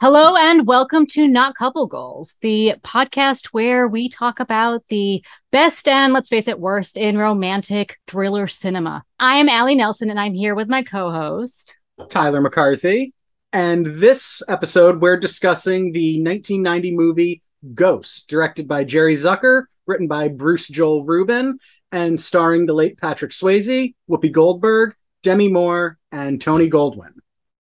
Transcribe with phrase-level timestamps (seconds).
[0.00, 5.86] Hello and welcome to Not Couple Goals, the podcast where we talk about the best
[5.86, 9.04] and let's face it, worst in romantic thriller cinema.
[9.20, 11.76] I am Allie Nelson and I'm here with my co-host
[12.08, 13.14] Tyler McCarthy.
[13.52, 17.42] And this episode, we're discussing the 1990 movie
[17.72, 21.60] Ghost, directed by Jerry Zucker, written by Bruce Joel Rubin,
[21.92, 27.14] and starring the late Patrick Swayze, Whoopi Goldberg, Demi Moore, and Tony Goldwyn.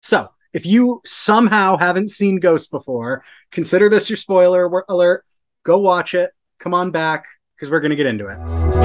[0.02, 5.26] So, if you somehow haven't seen Ghost before, consider this your spoiler alert.
[5.64, 6.32] Go watch it.
[6.60, 8.83] Come on back because we're going to get into it.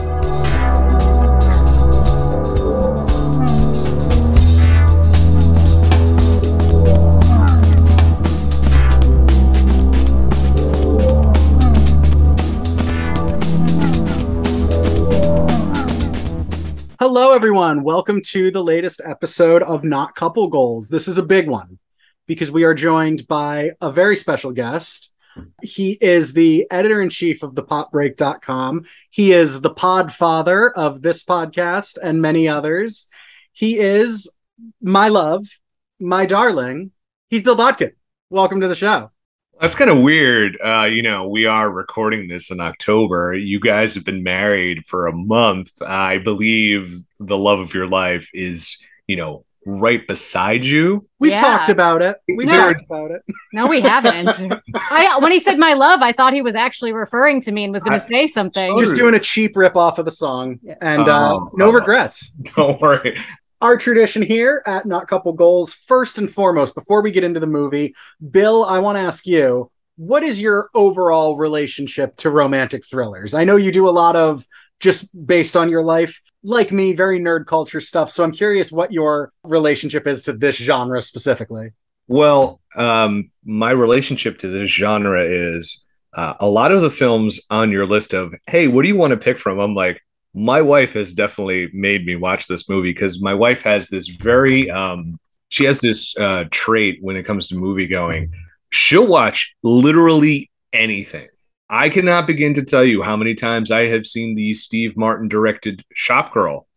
[17.00, 17.84] Hello, everyone.
[17.84, 20.88] Welcome to the latest episode of Not Couple Goals.
[20.88, 21.78] This is a big one
[22.26, 25.14] because we are joined by a very special guest.
[25.62, 28.84] He is the editor in chief of thepopbreak.com.
[29.10, 33.08] He is the pod father of this podcast and many others.
[33.52, 34.28] He is
[34.82, 35.46] my love,
[36.00, 36.90] my darling.
[37.30, 37.92] He's Bill Bodkin.
[38.28, 39.12] Welcome to the show.
[39.60, 40.56] That's kind of weird.
[40.60, 43.34] Uh, you know, we are recording this in October.
[43.34, 45.82] You guys have been married for a month.
[45.82, 48.78] I believe the love of your life is,
[49.08, 51.06] you know, right beside you.
[51.18, 51.40] We've yeah.
[51.40, 52.18] talked about it.
[52.28, 52.72] We've yeah.
[52.72, 53.22] talked about it.
[53.54, 54.28] No, we haven't.
[54.74, 57.72] I, when he said my love, I thought he was actually referring to me and
[57.72, 58.78] was going to say something.
[58.78, 62.28] Just doing a cheap rip off of the song, and uh, oh, no oh, regrets.
[62.56, 63.16] Don't worry
[63.60, 67.46] our tradition here at Not Couple Goals, first and foremost, before we get into the
[67.46, 67.94] movie,
[68.30, 73.34] Bill, I want to ask you, what is your overall relationship to romantic thrillers?
[73.34, 74.46] I know you do a lot of
[74.78, 78.12] just based on your life, like me, very nerd culture stuff.
[78.12, 81.72] So I'm curious what your relationship is to this genre specifically.
[82.06, 85.84] Well, um, my relationship to this genre is
[86.14, 89.10] uh, a lot of the films on your list of, hey, what do you want
[89.10, 89.58] to pick from?
[89.58, 90.00] I'm like,
[90.38, 94.70] my wife has definitely made me watch this movie because my wife has this very
[94.70, 95.18] um
[95.48, 98.32] she has this uh trait when it comes to movie going.
[98.70, 101.28] She'll watch literally anything.
[101.68, 105.28] I cannot begin to tell you how many times i have seen the steve martin
[105.28, 106.68] directed shop girl.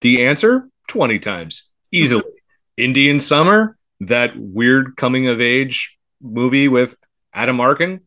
[0.00, 0.68] The answer?
[0.86, 1.70] 20 times.
[1.90, 2.22] Easily.
[2.76, 6.94] Indian summer that weird coming of age movie with
[7.34, 8.00] adam arkin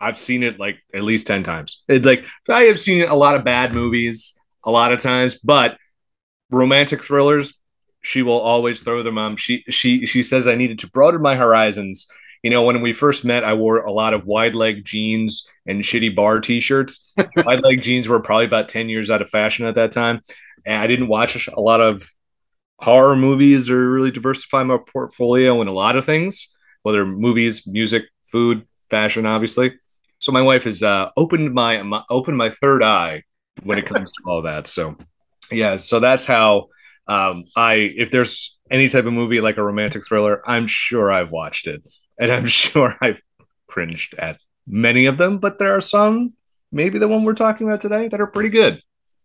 [0.00, 1.82] I've seen it like at least 10 times.
[1.88, 5.76] It, like I have seen a lot of bad movies a lot of times, but
[6.50, 7.54] romantic thrillers,
[8.02, 9.36] she will always throw them on.
[9.36, 12.06] She she she says I needed to broaden my horizons.
[12.42, 15.82] You know, when we first met, I wore a lot of wide leg jeans and
[15.82, 17.14] shitty bar t-shirts.
[17.38, 20.20] wide leg jeans were probably about 10 years out of fashion at that time.
[20.66, 22.06] And I didn't watch a lot of
[22.78, 28.04] horror movies or really diversify my portfolio in a lot of things, whether movies, music,
[28.24, 29.72] food, fashion, obviously.
[30.18, 33.22] So my wife has uh, opened my, my opened my third eye
[33.62, 34.66] when it comes to all that.
[34.66, 34.96] So
[35.50, 36.68] yeah, so that's how
[37.06, 41.30] um, I if there's any type of movie like a romantic thriller, I'm sure I've
[41.30, 41.82] watched it,
[42.18, 43.20] and I'm sure I've
[43.66, 45.38] cringed at many of them.
[45.38, 46.34] But there are some,
[46.72, 48.80] maybe the one we're talking about today, that are pretty good.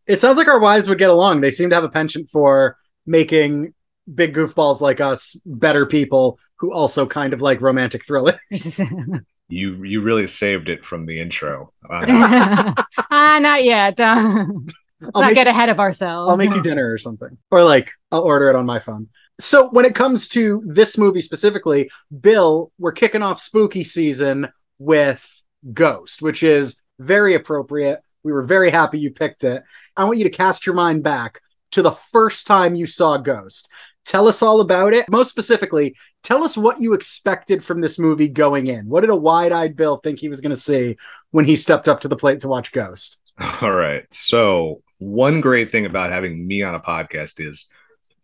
[0.07, 1.41] It sounds like our wives would get along.
[1.41, 3.73] They seem to have a penchant for making
[4.13, 8.39] big goofballs like us better people who also kind of like romantic thrillers.
[9.49, 11.73] you you really saved it from the intro.
[11.89, 12.73] Uh,
[13.11, 13.99] uh not yet.
[15.01, 16.29] Let's I'll not get ahead of ourselves.
[16.29, 19.07] I'll make you dinner or something, or like I'll order it on my phone.
[19.39, 21.89] So when it comes to this movie specifically,
[22.19, 25.25] Bill, we're kicking off spooky season with
[25.73, 28.01] Ghost, which is very appropriate.
[28.23, 29.63] We were very happy you picked it.
[29.95, 31.39] I want you to cast your mind back
[31.71, 33.69] to the first time you saw Ghost.
[34.09, 35.07] Tell us all about it.
[35.07, 38.89] Most specifically, tell us what you expected from this movie going in.
[38.89, 40.97] What did a wide eyed Bill think he was going to see
[41.29, 43.31] when he stepped up to the plate to watch Ghost?
[43.61, 44.11] All right.
[44.11, 47.69] So, one great thing about having me on a podcast is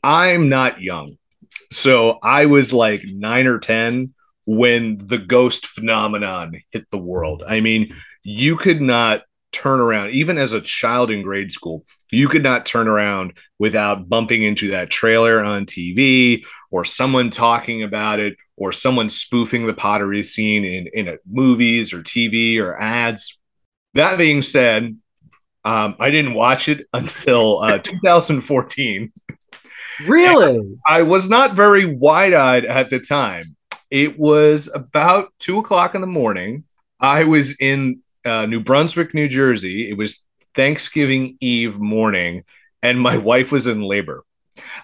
[0.03, 1.19] I'm not young.
[1.71, 4.11] So, I was like nine or 10
[4.47, 7.43] when the ghost phenomenon hit the world.
[7.47, 9.21] I mean, you could not
[9.55, 14.09] turn around, even as a child in grade school, you could not turn around without
[14.09, 19.73] bumping into that trailer on TV or someone talking about it or someone spoofing the
[19.73, 23.39] pottery scene in, in a, movies or TV or ads.
[23.93, 24.97] That being said,
[25.63, 29.11] um, I didn't watch it until uh, 2014.
[30.05, 30.77] Really?
[30.85, 33.55] I was not very wide eyed at the time.
[33.89, 36.65] It was about two o'clock in the morning.
[36.99, 39.89] I was in uh, New Brunswick, New Jersey.
[39.89, 42.43] It was Thanksgiving Eve morning,
[42.81, 44.23] and my wife was in labor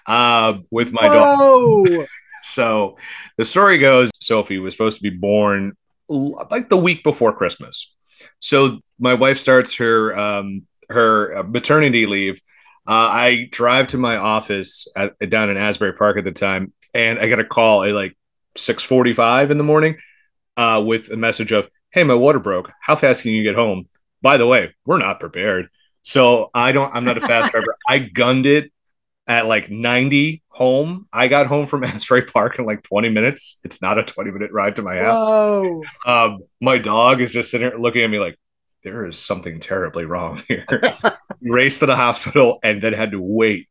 [0.08, 2.06] uh, with my Whoa.
[2.44, 2.98] So
[3.38, 5.74] the story goes Sophie was supposed to be born
[6.10, 7.94] like the week before Christmas.
[8.40, 12.42] So my wife starts her um, her uh, maternity leave.
[12.88, 17.20] Uh, I drive to my office at, down in Asbury Park at the time, and
[17.20, 18.18] I get a call at like
[18.58, 19.98] six forty five in the morning
[20.58, 22.72] uh, with a message of, "Hey, my water broke.
[22.82, 23.88] How fast can you get home?"
[24.22, 25.68] By the way, we're not prepared,
[26.02, 26.94] so I don't.
[26.94, 27.76] I'm not a fast driver.
[27.88, 28.72] I gunned it
[29.28, 31.08] at like 90 home.
[31.14, 33.60] I got home from Asbury Park in like 20 minutes.
[33.64, 35.30] It's not a 20 minute ride to my house.
[36.06, 38.38] Um, my dog is just sitting there looking at me like,
[38.84, 40.66] there is something terribly wrong here.
[41.42, 43.70] Raced to the hospital and then had to wait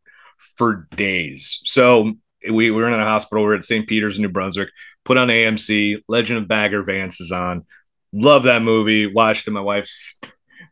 [0.56, 1.61] for days.
[1.64, 2.12] So
[2.44, 3.44] we, we were in a hospital.
[3.44, 3.87] We are at St.
[3.87, 4.70] Peter's in New Brunswick.
[5.05, 6.02] Put on AMC.
[6.08, 7.66] Legend of Bagger Vance is on.
[8.12, 9.07] Love that movie.
[9.07, 9.53] Watched it.
[9.53, 10.19] My wife's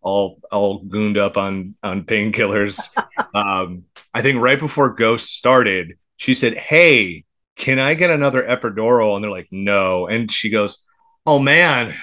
[0.03, 2.89] all all gooned up on on painkillers.
[3.35, 7.25] um, I think right before Ghost started, she said, "Hey,
[7.57, 10.85] can I get another epidural?" And they're like, "No." And she goes,
[11.27, 11.95] "Oh man,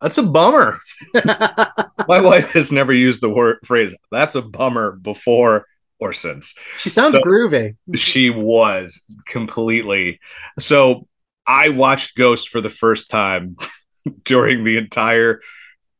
[0.00, 0.78] that's a bummer."
[1.14, 5.66] My wife has never used the word phrase "that's a bummer" before
[6.00, 6.54] or since.
[6.78, 7.76] She sounds so groovy.
[7.94, 10.18] She was completely.
[10.58, 11.06] So
[11.46, 13.56] I watched Ghost for the first time
[14.24, 15.40] during the entire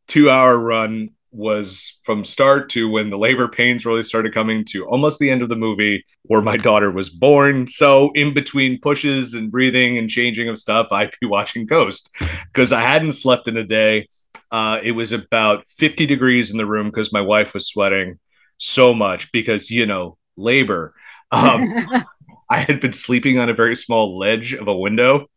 [0.08, 4.84] two hour run was from start to when the labor pains really started coming to
[4.86, 7.66] almost the end of the movie where my daughter was born.
[7.66, 12.10] So in between pushes and breathing and changing of stuff, I'd be watching Ghost
[12.52, 14.08] because I hadn't slept in a day.
[14.50, 18.18] Uh, it was about 50 degrees in the room because my wife was sweating
[18.58, 20.94] so much because, you know, labor.
[21.30, 21.72] Um,
[22.50, 25.28] I had been sleeping on a very small ledge of a window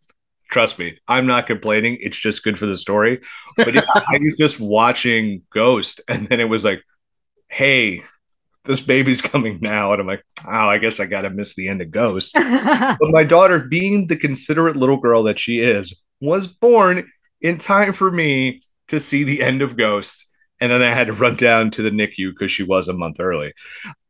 [0.51, 1.97] Trust me, I'm not complaining.
[1.99, 3.21] It's just good for the story.
[3.57, 6.83] But I was just watching Ghost, and then it was like,
[7.47, 8.01] hey,
[8.65, 9.91] this baby's coming now.
[9.91, 12.33] And I'm like, oh, I guess I got to miss the end of Ghost.
[12.35, 17.09] but my daughter, being the considerate little girl that she is, was born
[17.41, 20.25] in time for me to see the end of Ghost.
[20.59, 23.19] And then I had to run down to the NICU because she was a month
[23.19, 23.53] early.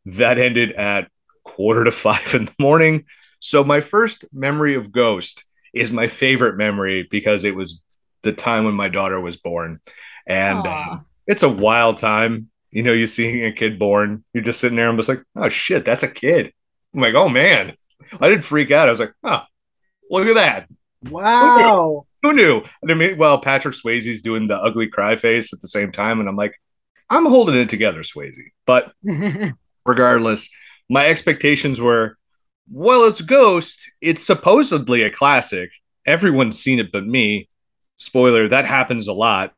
[0.06, 1.10] That ended at
[1.44, 3.06] quarter to five in the morning.
[3.40, 5.44] So my first memory of Ghost
[5.75, 7.81] is my favorite memory because it was
[8.24, 9.80] the time when my daughter was born.
[10.25, 12.50] And uh, it's a wild time.
[12.72, 15.50] You know, you're seeing a kid born, you're just sitting there and just like, oh
[15.50, 16.51] shit, that's a kid.
[16.94, 17.74] I'm like, oh man.
[18.19, 18.88] I didn't freak out.
[18.88, 19.42] I was like, oh,
[20.10, 20.68] look at that.
[21.10, 22.06] Wow.
[22.22, 22.39] Who knew?
[22.44, 22.63] Who knew?
[22.81, 26.19] And I mean, well, Patrick Swayze's doing the ugly cry face at the same time.
[26.19, 26.54] And I'm like,
[27.10, 28.38] I'm holding it together, Swayze.
[28.66, 28.92] But
[29.86, 30.50] regardless,
[30.89, 32.18] my expectations were
[32.69, 33.91] well, it's Ghost.
[34.01, 35.71] It's supposedly a classic.
[36.06, 37.50] Everyone's seen it but me.
[37.97, 39.53] Spoiler, that happens a lot.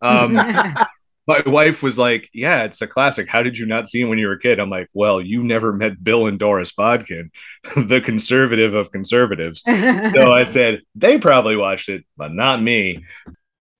[0.00, 0.34] Um,
[1.26, 3.28] my wife was like, Yeah, it's a classic.
[3.28, 4.58] How did you not see it when you were a kid?
[4.58, 7.30] I'm like, Well, you never met Bill and Doris Bodkin,
[7.76, 9.62] the conservative of conservatives.
[9.62, 13.04] so I said, They probably watched it, but not me.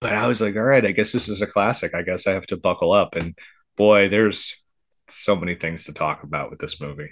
[0.01, 1.95] But I was like, All right, I guess this is a classic.
[1.95, 3.15] I guess I have to buckle up.
[3.17, 3.37] And
[3.77, 4.63] boy, there's
[5.09, 7.11] so many things to talk about with this movie.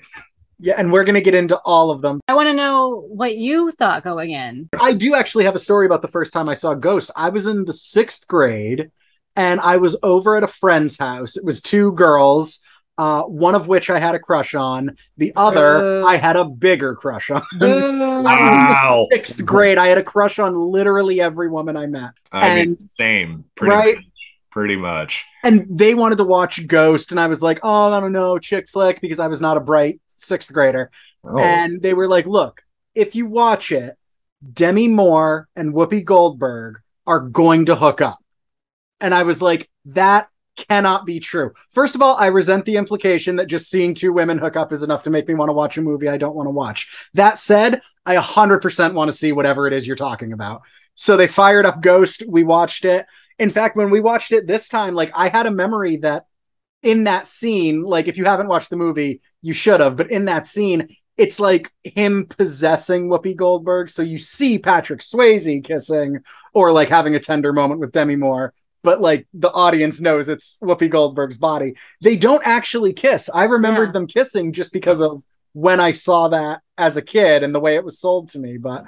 [0.60, 2.20] Yeah, and we're going to get into all of them.
[2.28, 4.68] I want to know what you thought going in.
[4.80, 7.10] I do actually have a story about the first time I saw Ghost.
[7.14, 8.90] I was in the sixth grade
[9.36, 11.36] and I was over at a friend's house.
[11.36, 12.58] It was two girls,
[12.98, 16.44] uh, one of which I had a crush on, the other uh, I had a
[16.44, 17.42] bigger crush on.
[17.60, 19.78] Uh, I was in the sixth grade.
[19.78, 22.10] I had a crush on literally every woman I met.
[22.32, 23.44] I and, mean, same.
[23.54, 23.96] Pretty right?
[23.96, 24.04] Much
[24.50, 25.24] pretty much.
[25.44, 28.68] And they wanted to watch Ghost, and I was like, oh, I don't know, chick
[28.68, 30.90] flick, because I was not a bright sixth grader,
[31.24, 31.38] oh.
[31.38, 32.62] and they were like, "Look,
[32.94, 33.96] if you watch it,
[34.52, 38.18] Demi Moore and Whoopi Goldberg are going to hook up,"
[39.00, 40.28] and I was like, "That."
[40.68, 41.52] Cannot be true.
[41.70, 44.82] First of all, I resent the implication that just seeing two women hook up is
[44.82, 47.08] enough to make me want to watch a movie I don't want to watch.
[47.14, 50.62] That said, I 100% want to see whatever it is you're talking about.
[50.96, 52.24] So they fired up Ghost.
[52.26, 53.06] We watched it.
[53.38, 56.26] In fact, when we watched it this time, like I had a memory that
[56.82, 60.26] in that scene, like if you haven't watched the movie, you should have, but in
[60.26, 63.90] that scene, it's like him possessing Whoopi Goldberg.
[63.90, 66.20] So you see Patrick Swayze kissing
[66.54, 68.54] or like having a tender moment with Demi Moore,
[68.84, 71.74] but like the audience knows it's Whoopi Goldberg's body.
[72.00, 73.28] They don't actually kiss.
[73.34, 73.92] I remembered yeah.
[73.92, 75.22] them kissing just because of
[75.54, 78.56] when I saw that as a kid and the way it was sold to me.
[78.56, 78.84] But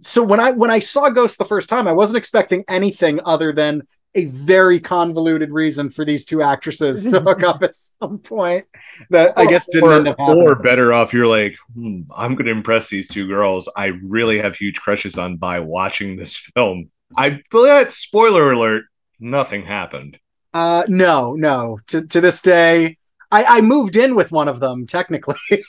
[0.00, 3.52] so when I when I saw Ghost the first time, I wasn't expecting anything other
[3.52, 3.82] than
[4.16, 8.66] a very convoluted reason for these two actresses to hook up at some point
[9.10, 10.42] that I guess didn't or, end up happening.
[10.42, 13.68] Or better off, you're like, hmm, I'm going to impress these two girls.
[13.76, 16.90] I really have huge crushes on by watching this film.
[17.16, 18.84] I but spoiler alert,
[19.20, 20.18] nothing happened.
[20.54, 21.78] Uh, no, no.
[21.88, 22.96] To to this day,
[23.30, 25.36] I I moved in with one of them technically.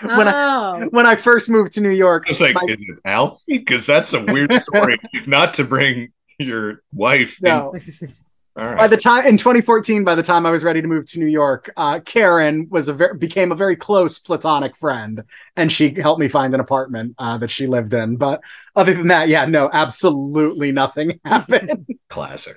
[0.00, 2.24] when I when I first moved to New York.
[2.26, 3.38] I was like, my- is it Al?
[3.46, 4.98] Because that's a weird story.
[5.26, 7.38] Not to bring your wife.
[7.42, 7.74] in- no.
[8.54, 11.18] All By the time in 2014, by the time I was ready to move to
[11.18, 15.24] New York, uh, Karen was a ver- became a very close platonic friend,
[15.56, 18.16] and she helped me find an apartment uh, that she lived in.
[18.16, 18.42] But
[18.76, 21.86] other than that, yeah, no, absolutely nothing happened.
[22.10, 22.56] Classic.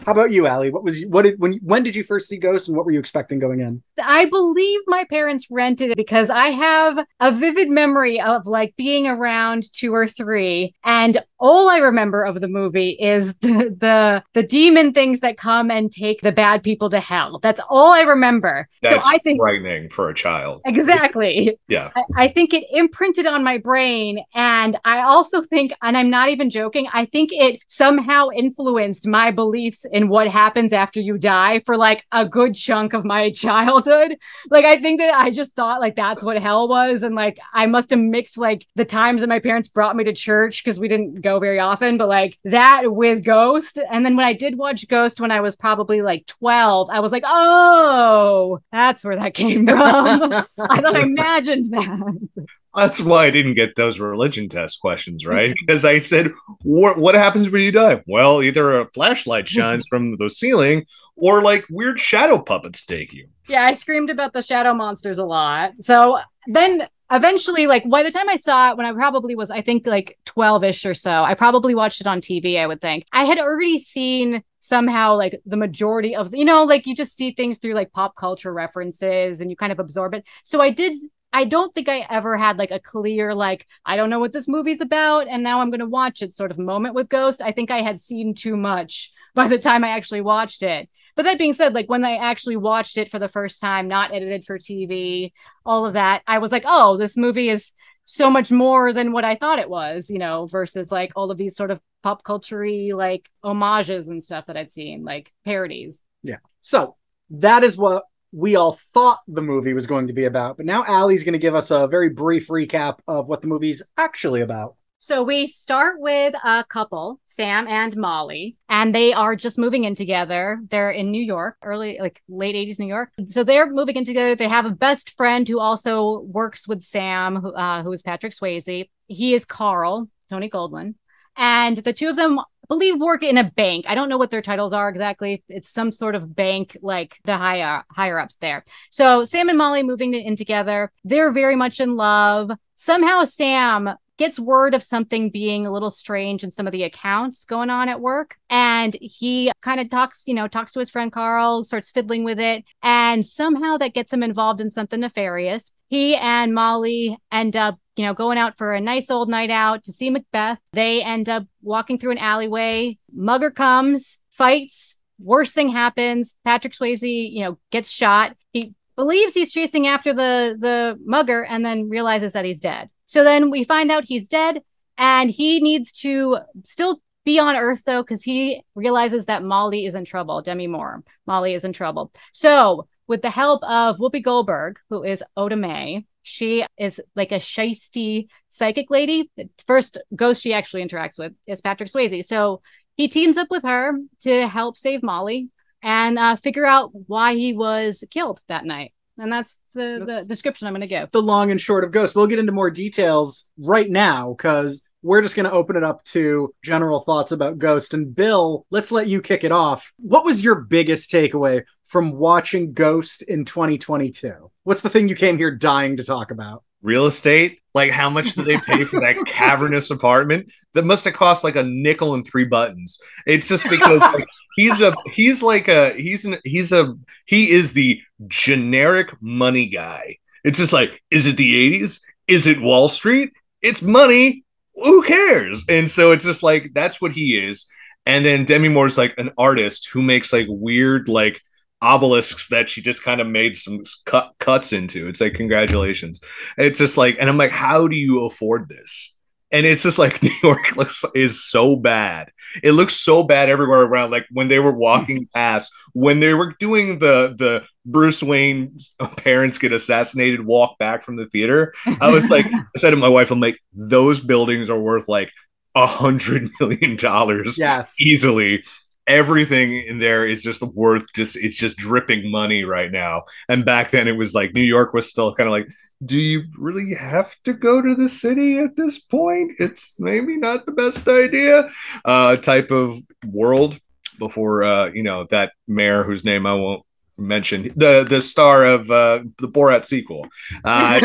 [0.00, 0.70] How about you, Allie?
[0.70, 2.98] What was what did when when did you first see Ghost, and what were you
[2.98, 3.82] expecting going in?
[4.02, 9.06] I believe my parents rented it because I have a vivid memory of like being
[9.06, 14.42] around two or three, and all I remember of the movie is the the, the
[14.42, 17.38] demon things that come and take the bad people to hell.
[17.40, 18.66] That's all I remember.
[18.80, 20.62] That's so I think frightening for a child.
[20.64, 21.56] exactly.
[21.66, 21.90] Yeah.
[21.96, 24.22] I, I think it imprinted on my brain.
[24.34, 29.30] And I also think, and I'm not even joking, I think it somehow influenced my
[29.30, 34.16] beliefs in what happens after you die for like a good chunk of my childhood.
[34.50, 37.02] Like, I think that I just thought like that's what hell was.
[37.02, 40.12] And like, I must have mixed like the times that my parents brought me to
[40.12, 43.78] church because we didn't go very often, but like that with Ghost.
[43.90, 47.12] And then when I did watch Ghost when I was probably like 12, I was
[47.12, 50.32] like, oh, that's where that came from.
[50.32, 52.46] I thought I imagined that.
[52.74, 55.54] That's why I didn't get those religion test questions, right?
[55.58, 58.02] Because I said, what, what happens when you die?
[58.06, 60.86] Well, either a flashlight shines from the ceiling
[61.16, 63.28] or like weird shadow puppets take you.
[63.46, 65.72] Yeah, I screamed about the shadow monsters a lot.
[65.80, 69.60] So then eventually, like by the time I saw it, when I probably was, I
[69.60, 73.06] think like 12 ish or so, I probably watched it on TV, I would think.
[73.12, 77.32] I had already seen somehow like the majority of, you know, like you just see
[77.32, 80.24] things through like pop culture references and you kind of absorb it.
[80.42, 80.94] So I did.
[81.32, 84.46] I don't think I ever had like a clear, like, I don't know what this
[84.46, 87.42] movie's about, and now I'm going to watch it sort of moment with Ghost.
[87.42, 90.88] I think I had seen too much by the time I actually watched it.
[91.16, 94.12] But that being said, like when I actually watched it for the first time, not
[94.12, 95.32] edited for TV,
[95.64, 97.72] all of that, I was like, oh, this movie is
[98.04, 101.38] so much more than what I thought it was, you know, versus like all of
[101.38, 106.02] these sort of pop culture like homages and stuff that I'd seen, like parodies.
[106.22, 106.38] Yeah.
[106.60, 106.96] So
[107.30, 110.56] that is what we all thought the movie was going to be about.
[110.56, 113.82] But now Allie's going to give us a very brief recap of what the movie's
[113.96, 114.74] actually about.
[115.06, 119.94] So we start with a couple, Sam and Molly, and they are just moving in
[119.94, 120.62] together.
[120.70, 123.10] They're in New York, early, like late 80s New York.
[123.28, 124.34] So they're moving in together.
[124.34, 128.32] They have a best friend who also works with Sam, who, uh, who is Patrick
[128.32, 128.88] Swayze.
[129.06, 130.94] He is Carl, Tony Goldwyn.
[131.36, 133.84] And the two of them believe work in a bank.
[133.86, 135.44] I don't know what their titles are exactly.
[135.50, 138.64] It's some sort of bank, like the higher higher ups there.
[138.88, 140.90] So Sam and Molly moving in together.
[141.04, 142.52] They're very much in love.
[142.76, 147.44] Somehow Sam gets word of something being a little strange in some of the accounts
[147.44, 148.36] going on at work.
[148.48, 152.38] And he kind of talks you know talks to his friend carl starts fiddling with
[152.38, 152.64] it.
[152.82, 155.72] And somehow that gets him involved in something nefarious.
[155.88, 159.84] He and molly end up you know going out for a nice old night out
[159.84, 160.58] to see macbeth.
[160.72, 162.98] They end up walking through an alleyway.
[163.12, 164.98] Mugger comes fights.
[165.18, 166.34] Worst thing happens.
[166.44, 168.36] Patrick swayze you know gets shot.
[168.52, 173.22] He believes he's chasing after the the mugger and then realizes that he's dead so
[173.22, 174.60] then we find out he's dead
[174.98, 179.94] and he needs to still be on Earth though, because he realizes that Molly is
[179.94, 180.42] in trouble.
[180.42, 182.10] Demi Moore, Molly is in trouble.
[182.32, 187.36] So with the help of Whoopi Goldberg, who is Oda Mae, she is like a
[187.36, 189.30] shisty psychic lady.
[189.36, 192.24] The First ghost she actually interacts with is Patrick Swayze.
[192.24, 192.62] So
[192.96, 193.92] he teams up with her
[194.22, 195.50] to help save Molly
[195.84, 198.92] and uh, figure out why he was killed that night.
[199.18, 201.10] And that's the, That's- the description I'm going to give.
[201.12, 202.14] The long and short of Ghost.
[202.14, 206.02] We'll get into more details right now because we're just going to open it up
[206.04, 207.94] to general thoughts about Ghost.
[207.94, 209.92] And Bill, let's let you kick it off.
[209.98, 214.50] What was your biggest takeaway from watching Ghost in 2022?
[214.64, 216.64] What's the thing you came here dying to talk about?
[216.82, 217.60] Real estate?
[217.74, 220.52] Like, how much did they pay for that cavernous apartment?
[220.74, 223.00] That must have cost like a nickel and three buttons.
[223.26, 224.26] It's just because like,
[224.56, 226.94] he's a he's like a he's an he's a
[227.26, 230.18] he is the generic money guy.
[230.44, 232.00] It's just like, is it the 80s?
[232.28, 233.32] Is it Wall Street?
[233.62, 234.44] It's money.
[234.74, 235.64] Who cares?
[235.68, 237.66] And so it's just like that's what he is.
[238.06, 241.40] And then Demi Moore's like an artist who makes like weird like
[241.84, 245.08] obelisks that she just kind of made some cut cuts into.
[245.08, 246.20] It's like congratulations.
[246.58, 249.16] It's just like, and I'm like, how do you afford this?
[249.52, 252.30] And it's just like New York looks is so bad.
[252.62, 254.10] It looks so bad everywhere around.
[254.10, 259.08] Like when they were walking past, when they were doing the the Bruce Wayne uh,
[259.08, 261.74] parents get assassinated walk back from the theater.
[262.00, 265.30] I was like, I said to my wife, I'm like, those buildings are worth like
[265.76, 267.94] a hundred million dollars Yes.
[268.00, 268.64] easily.
[269.06, 273.24] Everything in there is just worth just it's just dripping money right now.
[273.48, 275.68] And back then it was like new york was still kind of like
[276.04, 279.52] do you really have to go to the city at this point?
[279.58, 281.68] It's maybe not the best idea
[282.04, 283.78] uh type of world
[284.18, 286.84] before uh you know that mayor whose name i won't
[287.16, 290.26] mention the the star of uh the borat sequel.
[290.64, 291.00] Uh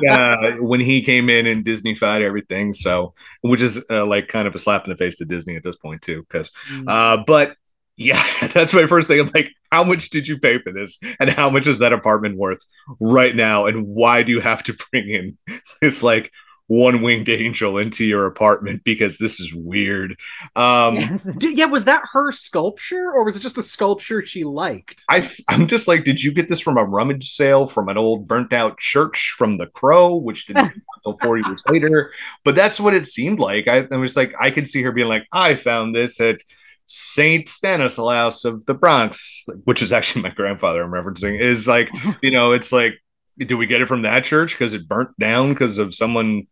[0.10, 4.54] uh, when he came in and disneyfied everything so which is uh, like kind of
[4.54, 6.52] a slap in the face to disney at this point too because
[6.86, 7.56] uh but
[7.96, 9.20] yeah that's my first thing.
[9.20, 10.98] I'm like how much did you pay for this?
[11.20, 12.64] And how much is that apartment worth
[13.00, 13.66] right now?
[13.66, 15.38] And why do you have to bring in
[15.80, 16.32] this like
[16.68, 20.16] one winged angel into your apartment because this is weird
[20.56, 21.28] um Yes.
[21.40, 25.04] Yeah, was that her sculpture or was it just a sculpture she liked?
[25.08, 28.26] I, I'm just like, did you get this from a rummage sale from an old
[28.26, 32.12] burnt out church from the Crow, which didn't come until four years later?
[32.44, 33.68] But that's what it seemed like.
[33.68, 36.40] I, I was like, I could see her being like, I found this at
[36.86, 41.40] Saint Stanislaus of the Bronx, which is actually my grandfather I'm referencing.
[41.40, 41.90] Is like,
[42.22, 42.94] you know, it's like,
[43.38, 46.46] do we get it from that church because it burnt down because of someone,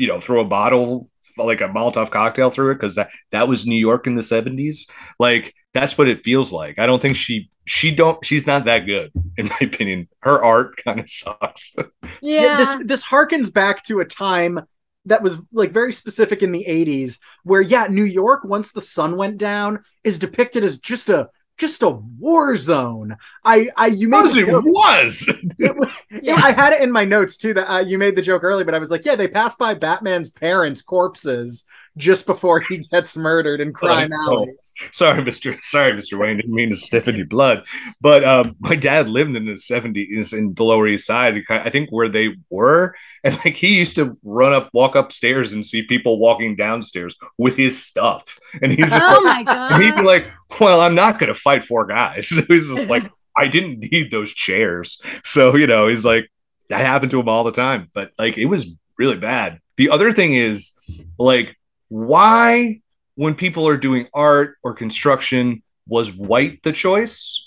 [0.00, 3.66] you know, throw a bottle like a Molotov cocktail through it because that that was
[3.66, 4.88] New York in the 70s.
[5.18, 6.78] Like that's what it feels like.
[6.78, 10.08] I don't think she she don't she's not that good in my opinion.
[10.20, 11.74] Her art kind of sucks.
[12.22, 12.56] Yeah.
[12.56, 14.60] this this harkens back to a time
[15.04, 19.16] that was like very specific in the 80s where yeah new york once the sun
[19.16, 21.30] went down is depicted as just a
[21.60, 25.28] just a war zone i i you made As the it was.
[25.58, 26.34] it Yeah.
[26.36, 28.74] i had it in my notes too that uh, you made the joke early, but
[28.74, 31.66] i was like yeah they passed by batman's parents corpses
[32.00, 34.52] just before he gets murdered in crime Oh, alley
[34.92, 35.62] Sorry, Mr.
[35.62, 36.18] Sorry, Mr.
[36.18, 36.36] Wayne.
[36.36, 37.66] Didn't mean to stiffen your blood.
[38.00, 41.90] But um, my dad lived in the 70s in the Lower East Side, I think
[41.90, 42.94] where they were.
[43.22, 47.54] And like he used to run up, walk upstairs and see people walking downstairs with
[47.54, 48.38] his stuff.
[48.62, 49.78] And he's just oh like, my god.
[49.78, 50.26] he'd be like,
[50.58, 52.30] Well, I'm not gonna fight four guys.
[52.48, 55.02] he's just like, I didn't need those chairs.
[55.22, 56.30] So, you know, he's like,
[56.70, 57.90] that happened to him all the time.
[57.92, 59.60] But like it was really bad.
[59.76, 60.72] The other thing is
[61.18, 61.56] like,
[61.90, 62.80] why
[63.16, 67.46] when people are doing art or construction was white the choice?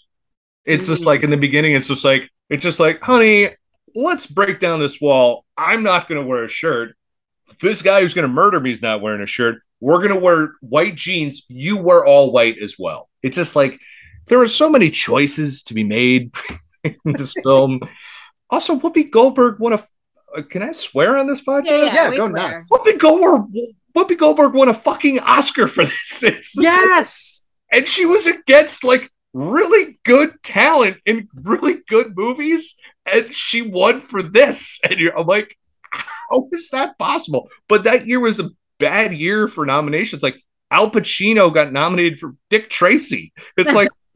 [0.65, 3.49] It's just like in the beginning it's just like it's just like honey
[3.95, 5.45] let's break down this wall.
[5.57, 6.95] I'm not going to wear a shirt.
[7.61, 9.61] This guy who's going to murder me is not wearing a shirt.
[9.79, 11.43] We're going to wear white jeans.
[11.47, 13.09] You wear all white as well.
[13.21, 13.79] It's just like
[14.27, 16.33] there are so many choices to be made
[16.83, 17.79] in this film.
[18.49, 19.85] Also whoopi goldberg won a
[20.35, 21.65] uh, can i swear on this podcast?
[21.65, 22.51] yeah, yeah, Yeah, we go swear.
[22.51, 22.69] nuts.
[22.71, 23.51] Whoopi Goldberg,
[23.95, 26.23] Whoopi Goldberg won a fucking Oscar for this.
[26.23, 32.15] It's just like- yes and she was against like really good talent in really good
[32.15, 32.75] movies,
[33.11, 34.79] and she won for this.
[34.89, 35.57] And you're, I'm like,
[35.91, 37.49] how is that possible?
[37.67, 40.23] But that year was a bad year for nominations.
[40.23, 40.37] Like
[40.71, 43.33] Al Pacino got nominated for Dick Tracy.
[43.57, 43.89] It's like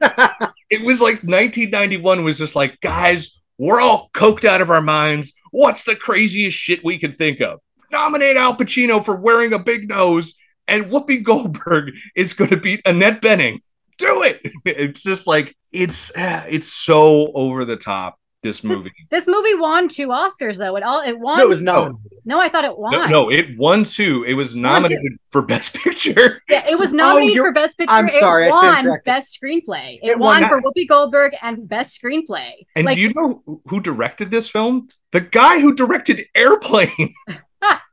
[0.70, 5.34] it was like 1991 was just like, guys, we're all coked out of our minds.
[5.50, 7.60] What's the craziest shit we can think of?
[7.92, 10.34] Nominate Al Pacino for wearing a big nose,
[10.66, 13.58] and Whoopi Goldberg is going to beat Annette Bening.
[13.98, 14.52] Do it!
[14.64, 18.18] It's just like it's ah, it's so over the top.
[18.40, 18.92] This movie.
[19.10, 20.76] This movie won two Oscars though.
[20.76, 21.38] It all it won.
[21.38, 21.90] no it was not
[22.24, 22.92] No, I thought it won.
[22.92, 24.24] No, no, it won two.
[24.28, 26.40] It was nominated for Best Picture.
[26.48, 27.92] Yeah, it was nominated you're- for Best Picture.
[27.92, 29.04] I'm sorry, it won corrected.
[29.04, 29.98] Best Screenplay.
[30.00, 32.52] It, It won won for Whoopi Goldberg and Best Screenplay.
[32.76, 34.86] And like, do you know who- who directed this film?
[35.10, 37.12] The guy who directed Airplane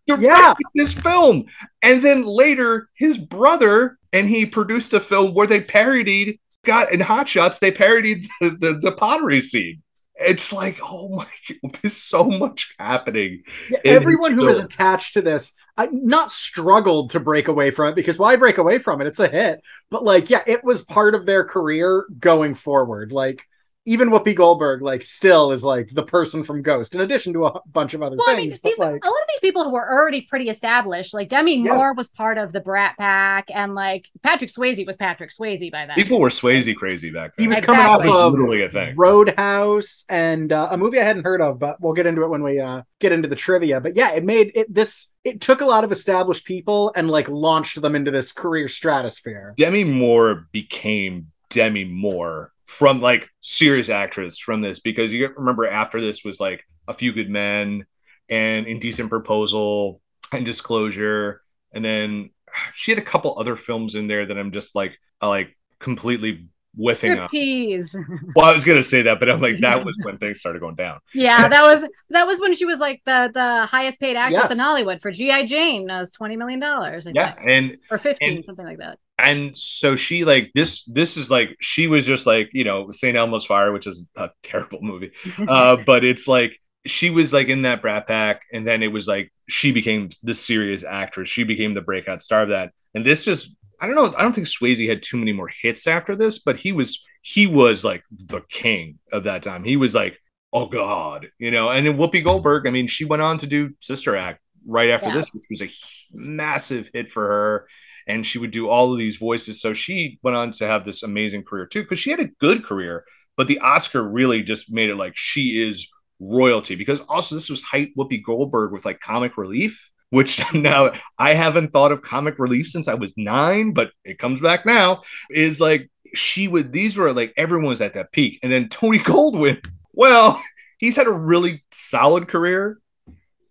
[0.08, 0.54] directed Yeah.
[0.76, 1.46] this film.
[1.82, 7.00] And then later, his brother and he produced a film where they parodied, got in
[7.00, 9.82] Hot Shots, they parodied the, the, the pottery scene.
[10.18, 13.44] It's like, oh my God, there's so much happening.
[13.70, 14.66] Yeah, everyone who film.
[14.66, 18.80] attached to this I, not struggled to break away from it because why break away
[18.80, 22.56] from it it's a hit but like yeah it was part of their career going
[22.56, 23.46] forward like
[23.88, 27.62] even Whoopi Goldberg like still is like the person from Ghost in addition to a
[27.68, 29.64] bunch of other well, I mean, things these, but like a lot of these people
[29.64, 31.74] who were already pretty established, like Demi Yeah.
[31.76, 35.86] Moore was part of the Brat Pack, and like Patrick Swayze was Patrick Swayze by
[35.86, 35.96] then.
[35.96, 37.44] People were Swayze crazy back then.
[37.44, 37.76] he was Exactly.
[37.76, 38.96] coming off of literally a thing.
[38.96, 42.44] Roadhouse and uh, a movie I hadn't heard of, but we'll get into it when
[42.44, 43.80] we uh, get into the trivia.
[43.82, 45.12] But yeah, it made it this.
[45.24, 49.54] It took a lot of established people and like launched them into this career stratosphere.
[49.58, 56.02] Demi Moore became Demi Moore from like serious actress from this because you remember after
[56.02, 57.86] this was like A Few Good Men
[58.30, 60.02] and Indecent Proposal
[60.32, 61.42] and Disclosure,
[61.74, 62.32] and then
[62.74, 66.48] she had a couple other films in there that I'm just like I like completely
[66.76, 67.30] whiffing up.
[67.32, 67.96] Striptease.
[68.36, 70.76] Well, I was gonna say that, but I'm like, that was when things started going
[70.76, 71.00] down.
[71.14, 74.52] Yeah, that was that was when she was like the the highest paid actress Yes.
[74.52, 75.86] in Hollywood for GI Jane.
[75.88, 77.08] That was twenty million dollars.
[77.14, 78.98] Yeah, and or fifteen, and- something like that.
[79.18, 83.16] And so she like this this is like she was just like you know St.
[83.16, 85.12] Elmo's Fire, which is a terrible movie,
[85.48, 89.08] uh, but it's like she was like in that Brat Pack, and then it was
[89.08, 91.30] like she became the serious actress.
[91.30, 94.18] She became the breakout star of that, and this just I don't know.
[94.18, 97.48] I don't think Swayze had too many more hits after this, but he was he
[97.48, 99.64] was like the king of that time.
[99.64, 100.20] He was like
[100.54, 101.70] oh god, you know.
[101.70, 105.10] And then Whoopi Goldberg, I mean, she went on to do Sister Act right after
[105.10, 105.16] Yeah.
[105.16, 105.70] this, which was a
[106.14, 107.68] massive hit for her
[108.08, 109.62] and she would do all of these voices.
[109.62, 112.64] So she went on to have this amazing career too, because she had a good
[112.64, 113.06] career,
[113.38, 115.88] but the Oscar really just made it like she is
[116.20, 116.76] royalty.
[116.76, 121.74] Because also this was hype Whoopi Goldberg with like comic relief, which now I haven't
[121.74, 125.04] thought of comic relief since I was nine, but it comes back now.
[125.30, 129.00] Is like she would these were like everyone was at that peak, and then Tony
[129.00, 129.64] Goldwyn.
[129.94, 130.42] Well,
[130.78, 132.80] he's had a really solid career.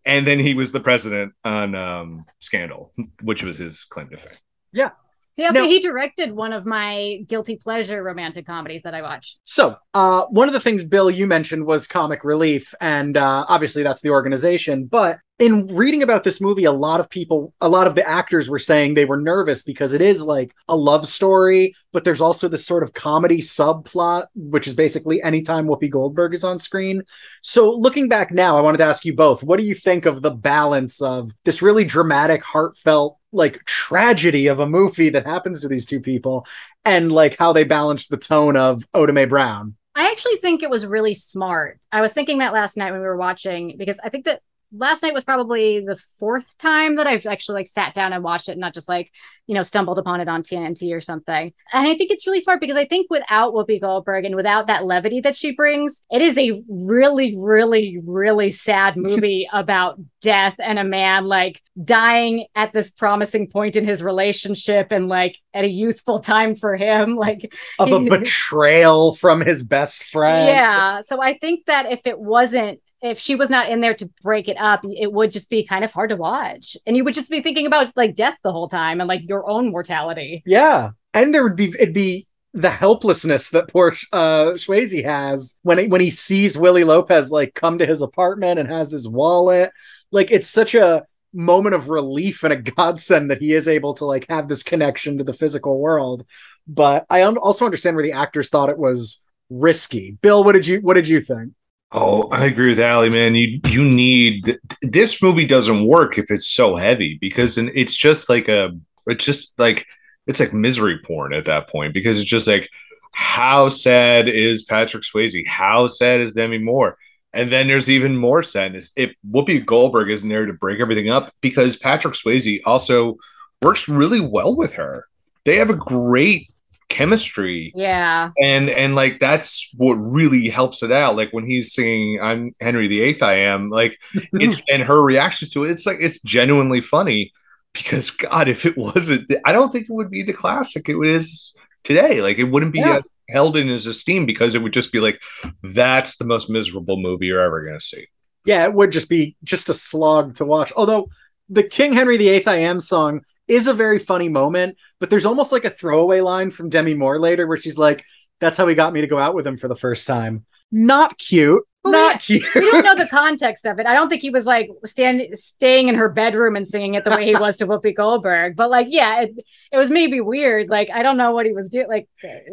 [0.07, 4.33] And then he was the president on um, Scandal, which was his claim to fame.
[4.73, 4.91] Yeah,
[5.39, 9.39] so Now- he directed one of my guilty pleasure romantic comedies that I watched.
[9.45, 13.83] So, uh, one of the things, Bill, you mentioned was comic relief, and uh, obviously
[13.83, 14.87] that's the organization.
[14.87, 18.49] But in reading about this movie, a lot of people, a lot of the actors
[18.49, 22.47] were saying they were nervous because it is like a love story, but there's also
[22.47, 27.03] this sort of comedy subplot, which is basically anytime Whoopi Goldberg is on screen.
[27.43, 30.23] So, looking back now, I wanted to ask you both what do you think of
[30.23, 35.69] the balance of this really dramatic, heartfelt, like tragedy of a movie that happens to
[35.69, 36.47] these two people
[36.85, 39.77] and like how they balance the tone of Oda Mae Brown?
[39.95, 41.79] I actually think it was really smart.
[41.93, 44.41] I was thinking that last night when we were watching because I think that
[44.77, 48.49] last night was probably the fourth time that I've actually like sat down and watched
[48.49, 49.11] it, and not just like
[49.47, 51.53] you know stumbled upon it on TNT or something.
[51.73, 54.85] And I think it's really smart because I think without Whoopi Goldberg and without that
[54.85, 60.79] levity that she brings, it is a really, really, really sad movie about death and
[60.79, 65.69] a man like dying at this promising point in his relationship and like at a
[65.69, 70.49] youthful time for him, like Of a betrayal from his best friend.
[70.49, 71.01] yeah.
[71.03, 74.49] So I think that if it wasn't, if she was not in there to break
[74.49, 76.75] it up, it would just be kind of hard to watch.
[76.87, 79.49] And you would just be thinking about like death the whole time and like your
[79.49, 80.43] own mortality.
[80.47, 80.91] Yeah.
[81.13, 85.87] And there would be it'd be the helplessness that poor uh Swayze has when he,
[85.89, 89.73] when he sees Willie Lopez like come to his apartment and has his wallet.
[90.13, 94.05] Like it's such a moment of relief and a godsend that he is able to
[94.05, 96.25] like have this connection to the physical world.
[96.67, 100.17] But I un- also understand where the actors thought it was risky.
[100.23, 101.53] Bill, what did you what did you think?
[101.97, 103.35] Oh, I agree with Allie, man.
[103.35, 108.29] You you need this movie doesn't work if it's so heavy because then it's just
[108.29, 108.71] like a
[109.07, 109.87] it's just like
[110.27, 112.69] it's like misery porn at that point because it's just like
[113.13, 115.47] how sad is Patrick Swayze?
[115.47, 116.97] How sad is Demi Moore?
[117.33, 121.33] And then there's even more sadness if Whoopi Goldberg isn't there to break everything up
[121.41, 123.17] because Patrick Swayze also
[123.63, 125.07] works really well with her.
[125.45, 126.49] They have a great
[126.89, 128.31] chemistry Yeah.
[128.41, 132.87] and and like that's what really helps it out like when he's singing i'm henry
[132.89, 133.99] VIII i am like
[134.35, 137.33] it's and her reactions to it it's like it's genuinely funny
[137.75, 141.55] because god if it wasn't i don't think it would be the classic it is
[141.83, 142.97] today like it wouldn't be Yeah.
[142.99, 145.21] as held in his esteem because it would just be like
[145.63, 148.07] that's the most miserable movie you're ever going to see
[148.47, 150.71] yeah, it would just be just a slog to watch.
[150.77, 151.09] Although
[151.49, 155.51] the King Henry VIII I Am song is a very funny moment, but there's almost
[155.51, 158.05] like a throwaway line from Demi Moore later where she's like,
[158.41, 160.45] That's how he got me to go out with him for the first time.
[160.75, 161.63] Not cute.
[161.85, 162.43] Well, not cute.
[162.55, 163.87] We don't know the context of it.
[163.87, 167.11] I don't think he was like stand, staying in her bedroom and singing it the
[167.11, 168.57] way he was to Whoopi Goldberg.
[168.57, 169.39] But like, yeah, it,
[169.71, 170.69] it was maybe weird.
[170.69, 171.87] Like, I don't know what he was doing.
[171.87, 172.09] Like,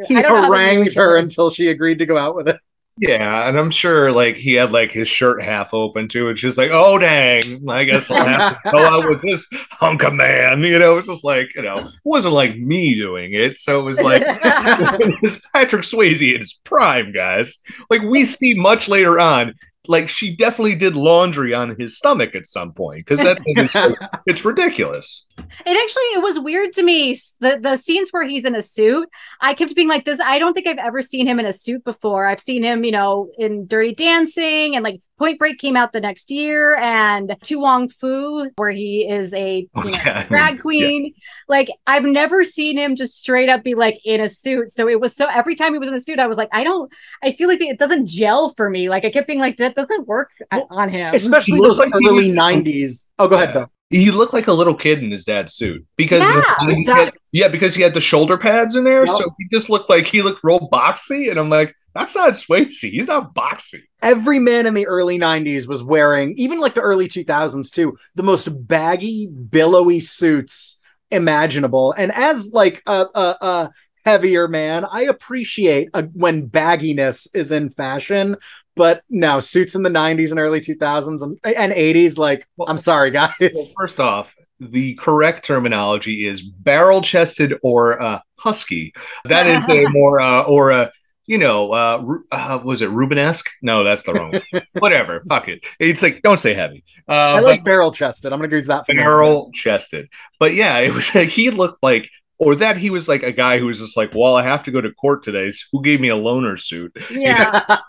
[0.05, 2.59] he I don't know how harangued her until she agreed to go out with him.
[2.97, 6.29] Yeah, and I'm sure like he had like his shirt half open too.
[6.29, 10.03] It's just like, oh dang, I guess I'll have to go out with this hunk
[10.03, 10.63] of man.
[10.63, 13.57] You know, it's just like, you know, it wasn't like me doing it.
[13.57, 17.57] So it was like it's Patrick Swayze in his prime, guys.
[17.89, 19.53] Like we see much later on,
[19.87, 23.75] like she definitely did laundry on his stomach at some point because that thing is
[24.25, 25.25] it's ridiculous.
[25.37, 29.09] It actually it was weird to me the the scenes where he's in a suit.
[29.39, 30.19] I kept being like this.
[30.19, 32.27] I don't think I've ever seen him in a suit before.
[32.27, 36.01] I've seen him, you know, in Dirty Dancing and like Point Break came out the
[36.01, 40.27] next year and To Wong Foo where he is a Oh, you know, yeah.
[40.27, 41.13] drag queen.
[41.47, 44.69] Like I've never seen him just straight up be like in a suit.
[44.69, 46.63] So it was so every time he was in a suit, I was like, I
[46.63, 46.91] don't.
[47.23, 48.89] I feel like it doesn't gel for me.
[48.89, 51.13] Like I kept being like that doesn't work Well, on him.
[51.13, 53.09] Especially He those like early 90s.
[53.19, 53.53] Oh, go ahead, Yeah.
[53.53, 53.71] Bill.
[53.91, 57.05] He looked like a little kid in his dad's suit because Yeah, he exactly.
[57.05, 59.15] had- yeah, because he had the shoulder pads in there, Yep.
[59.17, 62.79] so he just looked like he looked real boxy, and I'm like, that's not Swayze.
[62.79, 63.81] He's not boxy.
[64.01, 68.23] every man in the early 90s was wearing even like the early 2000s too the
[68.23, 70.79] most baggy billowy suits
[71.11, 73.71] imaginable and as like a, a, a
[74.05, 78.35] heavier man i appreciate uh when bagginess is in fashion
[78.75, 83.11] but no suits in the 90s and early 2000s and, and 80s like i'm sorry
[83.11, 88.93] guys Well, first off, the correct terminology is barrel chested or uh, husky.
[89.25, 90.91] That is a more uh, or a
[91.31, 93.47] you know uh, uh, was it Rubenesque?
[93.61, 94.33] No, that's the wrong.
[94.51, 94.63] one.
[94.79, 95.65] Whatever, fuck it.
[95.79, 96.83] It's like don't say heavy.
[97.07, 100.09] Uh, i like barrel chested i'm gonna use that barrel chested.
[100.39, 103.59] But yeah, it was like he looked like, or that he was like a guy
[103.59, 105.49] who was just like, well, I have to go to court today.
[105.51, 106.95] So who gave me a loaner suit?
[107.09, 107.79] Yeah.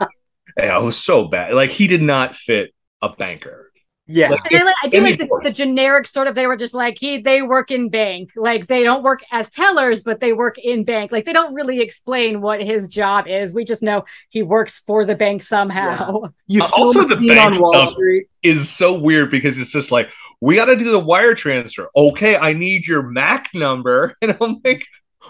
[0.57, 1.55] Yeah, it was so bad.
[1.55, 3.62] Like he did not fit a banker.
[4.07, 6.57] Yeah Like, And I, like, I do like the, the generic sort of they were
[6.57, 10.33] just like he they work in bank like they don't work as tellers but they
[10.33, 14.05] work in bank like they don't really explain what his job is we just know
[14.31, 17.93] he works for the bank somehow you Uh, also the scene bank on wall stuff.
[17.93, 20.11] street Is so weird because it's just like
[20.41, 21.89] we got to do the wire transfer.
[21.97, 24.85] Okay, I need your Mac number, and I'm like,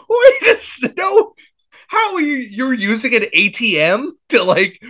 [0.09, 1.35] wait a s- no.
[1.89, 2.37] How are you?
[2.37, 4.81] You're using an ATM to like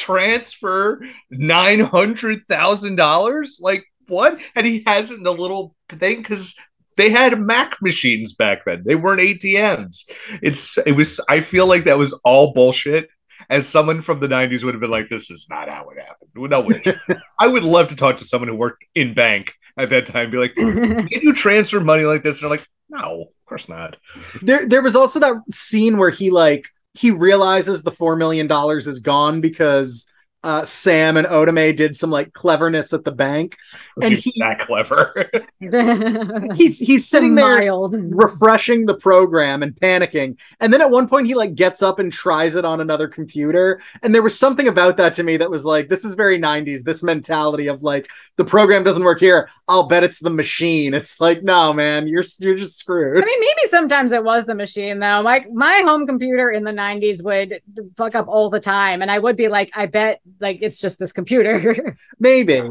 [0.00, 3.60] transfer nine hundred thousand dollars?
[3.62, 4.40] Like what?
[4.54, 6.54] And he has it in a little thing because
[6.96, 8.82] they had Mac machines back then.
[8.84, 10.04] They weren't ATMs.
[10.42, 11.20] It's it was.
[11.28, 13.08] I feel like that was all bullshit.
[13.48, 16.30] As someone from the '90s would have been like, "This is not how it happened."
[16.34, 16.82] No way.
[17.38, 20.30] I would love to talk to someone who worked in bank at that time.
[20.30, 23.96] Be like, "Can you transfer money like this?" And they're like, "No, of course not."
[24.42, 28.86] there there was also that scene where he like he realizes the four million dollars
[28.86, 30.10] is gone because
[30.42, 33.56] uh Sam and Oda Mae did some like cleverness at the bank.
[34.02, 35.30] And He's he- that clever.
[36.54, 40.36] He's he's sitting there mild refreshing the program and panicking.
[40.60, 43.80] And then at one point he like gets up and tries it on another computer.
[44.02, 46.82] And there was something about that to me that was like, this is very 90s,
[46.82, 49.50] this mentality of like the program doesn't work here.
[49.68, 50.94] I'll bet it's the machine.
[50.94, 53.22] It's like, no, man, you're you're just screwed.
[53.22, 55.20] I mean, maybe sometimes it was the machine though.
[55.20, 57.60] Like my home computer in the '90s would
[57.96, 60.98] fuck up all the time, and I would be like, "I bet like it's just
[60.98, 62.62] this computer." Maybe.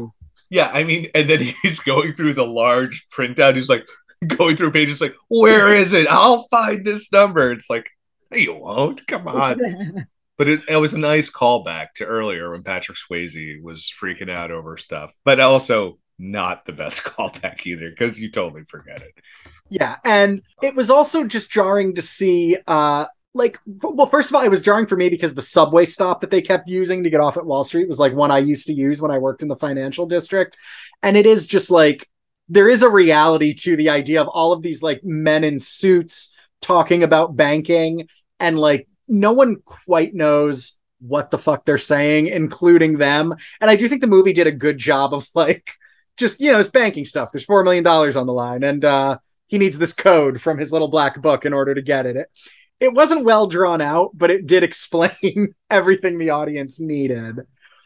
[0.48, 3.54] yeah, I mean, and then he's going through the large printout.
[3.54, 3.86] He's like
[4.26, 6.06] going through pages, like, "Where is it?
[6.08, 7.90] I'll find this number." It's like,
[8.30, 9.06] "No, you won't.
[9.06, 10.06] Come on."
[10.38, 14.50] But it, it was a nice callback to earlier when Patrick Swayze was freaking out
[14.50, 19.12] over stuff, but also not the best callback either because you totally forget it.
[19.68, 24.42] Yeah, and it was also just jarring to see uh like well first of all
[24.42, 27.20] it was jarring for me because the subway stop that they kept using to get
[27.20, 29.48] off at Wall Street was like one I used to use when I worked in
[29.48, 30.56] the financial district.
[31.02, 32.08] And it is just like
[32.48, 36.36] there is a reality to the idea of all of these like men in suits
[36.60, 38.08] talking about banking
[38.40, 43.34] and like no one quite knows what the fuck they're saying including them.
[43.60, 45.70] And I do think the movie did a good job of like
[46.16, 47.30] just you know it's banking stuff.
[47.30, 50.70] There's 4 million dollars on the line and uh he needs this code from his
[50.70, 52.28] little black book in order to get it.
[52.80, 57.40] It, it wasn't well drawn out, but it did explain everything the audience needed,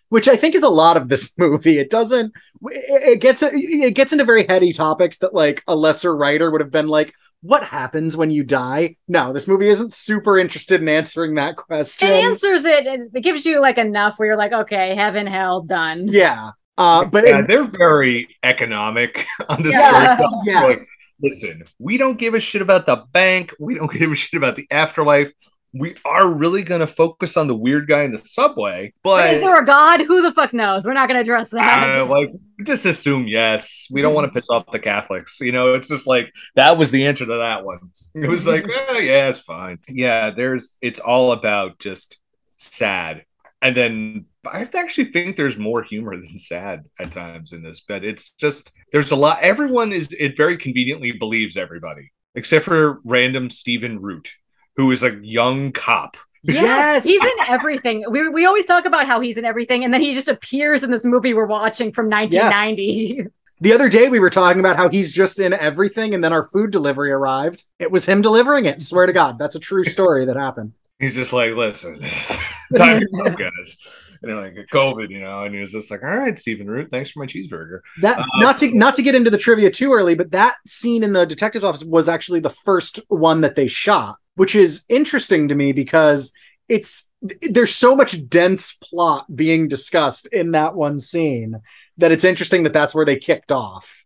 [0.08, 1.78] which I think is a lot of this movie.
[1.78, 2.32] It doesn't.
[2.70, 6.60] It, it gets it gets into very heady topics that like a lesser writer would
[6.60, 10.88] have been like, "What happens when you die?" No, this movie isn't super interested in
[10.88, 12.08] answering that question.
[12.08, 12.86] it answers it.
[12.86, 17.04] and It gives you like enough where you're like, "Okay, heaven, hell, done." yeah, uh,
[17.04, 20.42] but yeah, it, they're very economic on the Yes, story.
[20.44, 20.62] yes.
[20.62, 20.78] Like,
[21.24, 23.52] listen, we don't give a shit about the bank.
[23.58, 25.32] We don't give a shit about the afterlife.
[25.76, 29.40] We are really going to focus on the weird guy in the subway, But is
[29.42, 30.02] there a god?
[30.02, 30.86] Who the fuck knows?
[30.86, 31.98] We're not going to address that.
[31.98, 32.30] uh, like
[32.64, 33.88] just assume yes.
[33.90, 35.40] We don't want to piss off the Catholics.
[35.40, 37.90] You know, it's just like that was the answer to that one.
[38.14, 39.80] It was like, oh, yeah, it's fine.
[39.88, 40.76] Yeah, there's.
[40.80, 42.18] It's all about just
[42.56, 43.24] sad,
[43.60, 47.80] and then I actually think there's more humor than sad at times in this.
[47.80, 49.38] But it's just there's a lot.
[49.40, 54.30] Everyone is it very conveniently believes everybody except for random Stephen Root,
[54.76, 56.16] who is a young cop.
[56.42, 57.04] Yes!
[57.04, 58.04] he's in everything.
[58.10, 60.90] We we always talk about how he's in everything, and then he just appears in
[60.90, 63.26] this movie we're watching from 1990.
[63.60, 66.46] the other day we were talking about how he's just in everything, and then our
[66.48, 67.64] food delivery arrived.
[67.78, 68.82] It was him delivering it.
[68.82, 70.72] Swear to God, that's a true story that happened.
[70.98, 72.00] He's just like, listen,
[72.76, 73.78] time to go, guys.
[74.26, 77.10] And like, COVID, you know, and he was just like, all right, Stephen Root, thanks
[77.10, 77.80] for my cheeseburger.
[78.02, 81.04] That Uh, not to not to get into the trivia too early, but that scene
[81.04, 85.48] in the detective's office was actually the first one that they shot, which is interesting
[85.48, 86.32] to me because
[86.68, 87.10] it's
[87.50, 91.60] there's so much dense plot being discussed in that one scene
[91.96, 94.04] that it's interesting that that's where they kicked off.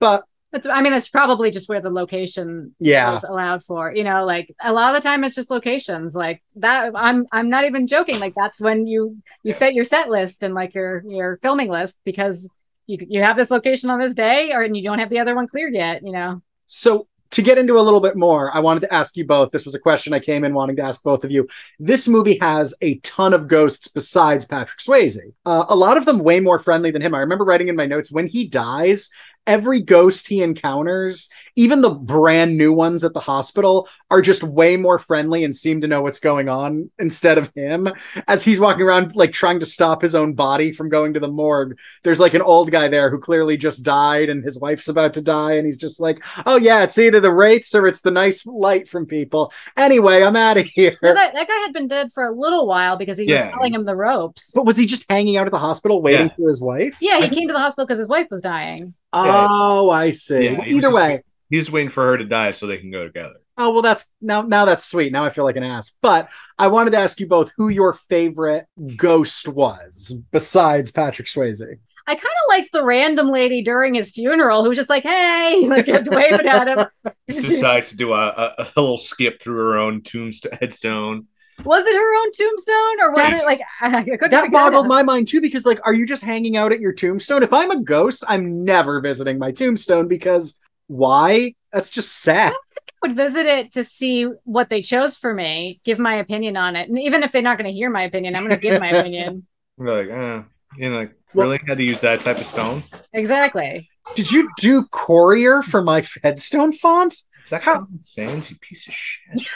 [0.00, 3.16] But That's, I mean, that's probably just where the location Yeah.
[3.16, 3.94] is allowed for.
[3.94, 6.92] You know, like a lot of the time it's just locations like that.
[6.94, 8.18] I'm I'm not even joking.
[8.18, 11.98] Like that's when you you set your set list and like your your filming list
[12.04, 12.48] because
[12.86, 15.36] you you have this location on this day, or and you don't have the other
[15.36, 16.02] one cleared yet.
[16.04, 16.42] You know.
[16.66, 19.52] So to get into a little bit more, I wanted to ask you both.
[19.52, 21.46] This was a question I came in wanting to ask both of you.
[21.78, 25.16] This movie has a ton of ghosts besides Patrick Swayze.
[25.46, 27.14] Uh, a lot of them way more friendly than him.
[27.14, 29.10] I remember writing in my notes when he dies,
[29.46, 34.76] every ghost he encounters, even the brand new ones at the hospital, are just way
[34.76, 37.88] more friendly and seem to know what's going on instead of him.
[38.28, 41.28] As he's walking around, like trying to stop his own body from going to the
[41.28, 45.14] morgue, there's like an old guy there who clearly just died and his wife's about
[45.14, 45.54] to die.
[45.54, 48.88] And he's just like, oh, yeah, it's either the wraiths or it's the nice light
[48.88, 49.52] from people.
[49.76, 50.96] Anyway, I'm out of here.
[51.02, 53.50] Yeah, that, that guy had been dead for a little while because he was Yeah.
[53.50, 54.52] selling him the ropes.
[54.54, 56.34] But was he just hanging out at the hospital waiting Yeah.
[56.36, 56.96] for his wife?
[57.00, 58.94] Yeah, he came to the hospital because his wife was dying.
[59.12, 60.44] Oh, I see.
[60.44, 62.78] Yeah, Well, he was either just- way, He's waiting for her to die so they
[62.78, 63.34] can go together.
[63.58, 65.12] oh well, that's now now that's sweet.
[65.12, 65.96] Now I feel like an ass.
[66.00, 71.60] But I wanted to ask you both who your favorite ghost was besides Patrick Swayze.
[72.06, 75.64] I kind of liked the random lady during his funeral who was just like, "Hey,"
[75.66, 76.86] like kept waving at him.
[77.28, 81.26] Just decides to do a, a, a little skip through her own tombstone headstone.
[81.64, 83.42] Was it her own tombstone or was Yes.
[83.42, 86.22] it like I, I couldn't That boggled my mind too, because like, are you just
[86.22, 87.42] hanging out at your tombstone?
[87.42, 91.54] If I'm a ghost, I'm never visiting my tombstone because why?
[91.72, 92.52] That's just sad.
[92.52, 96.76] I would visit it to see what they chose for me, give my opinion on
[96.76, 98.80] it, and even if they're not going to hear my opinion, I'm going to give
[98.80, 99.46] my opinion.
[99.78, 100.42] Like, uh,
[100.76, 102.84] you know, like Well- really had to use that type of stone.
[103.12, 103.88] Exactly.
[104.16, 107.14] Did you do courier for my headstone font?
[107.50, 108.48] Is that How- common sense?
[108.48, 109.34] You piece of shit.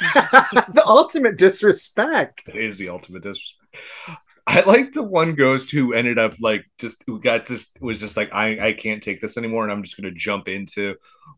[0.75, 2.49] the ultimate disrespect.
[2.53, 3.71] It is the ultimate disrespect.
[4.49, 8.17] I like the one ghost who ended up like just who got just was just
[8.17, 10.97] like I I can't take this anymore and I'm just gonna jump into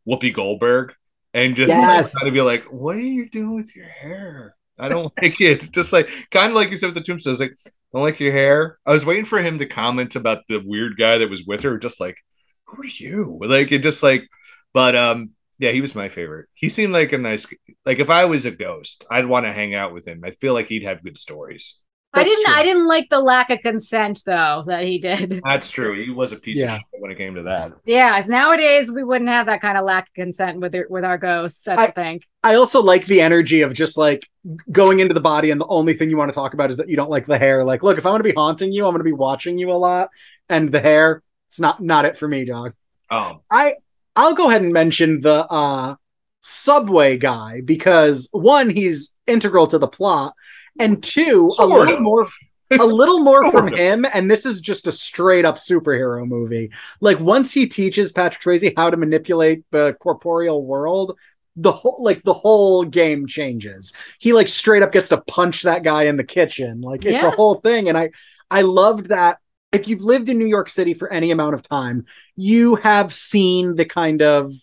[0.09, 0.95] Whoopi Goldberg
[1.35, 2.13] and just like, Yes.
[2.19, 4.57] try to be like, what are you doing with your hair?
[4.79, 5.71] I don't like it.
[5.73, 7.33] Just like kind of like you said with the tombstone.
[7.33, 7.55] I was like,
[7.93, 8.79] don't like your hair.
[8.87, 11.77] I was waiting for him to comment about the weird guy that was with her.
[11.77, 12.17] Just like,
[12.65, 13.41] who are you?
[13.45, 14.27] Like it just like,
[14.73, 16.49] but um, yeah, he was my favorite.
[16.55, 17.47] He seemed like a nice.
[17.85, 20.23] Like if I was a ghost, I'd want to hang out with him.
[20.25, 21.79] I feel like he'd have good stories.
[22.15, 22.47] I didn't.
[22.47, 22.55] true.
[22.55, 25.43] I didn't like the lack of consent though that he did.
[25.45, 26.03] That's true.
[26.03, 26.77] He was a piece Yeah.
[26.77, 27.73] of shit when it came to that.
[27.85, 31.19] Yeah, nowadays we wouldn't have that kind of lack of consent with their, with our
[31.19, 31.69] ghosts.
[31.69, 32.27] I I- think.
[32.43, 34.27] I also like the energy of just like
[34.73, 36.89] going into the body, and the only thing you want to talk about is that
[36.89, 37.65] you don't like the hair.
[37.65, 39.71] Like, look, if I'm going to be haunting you, I'm going to be watching you
[39.71, 40.09] a lot,
[40.49, 42.73] and the hair, it's not not it for me, dog.
[43.11, 43.75] Um, I
[44.17, 45.97] I'll go ahead and mention the uh
[46.41, 50.35] subway guy because one, he's integral to the plot,
[50.79, 52.01] and two, a little of.
[52.01, 52.27] more
[52.73, 56.71] a little more from him, and this is just a straight up superhero movie.
[57.01, 61.17] Like once he teaches Patrick Swayze how to manipulate the corporeal world,
[61.57, 63.93] the whole like the whole game changes.
[64.19, 66.81] He like straight up gets to punch that guy in the kitchen.
[66.81, 67.89] Like it's a whole thing.
[67.89, 68.11] And I
[68.51, 69.39] I loved that.
[69.77, 73.77] If you've lived in New York City for any amount of time, you have seen
[73.77, 74.55] the kind of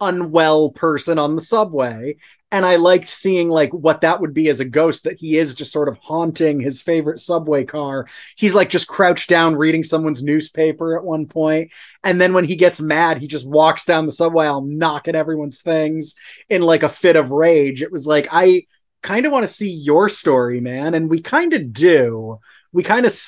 [0.00, 2.16] unwell person on the subway.
[2.50, 5.54] And i liked seeing like what that would be as a ghost that he is
[5.54, 8.06] just sort of haunting his favorite subway car.
[8.36, 11.70] He's like just crouched down reading someone's newspaper at one point.
[12.02, 15.14] And then when he gets mad he just walks down the subway i'll knock at
[15.14, 16.16] everyone's things
[16.48, 17.82] in like a fit of rage.
[17.82, 18.62] It was like i
[19.02, 20.94] kind of want to see your story man.
[20.94, 22.40] And we kind of do
[22.76, 23.18] we kind of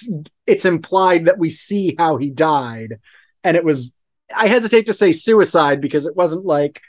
[0.46, 2.98] it's implied that we see how he died
[3.42, 3.94] and it was
[4.37, 6.82] I hesitate to say suicide because it wasn't like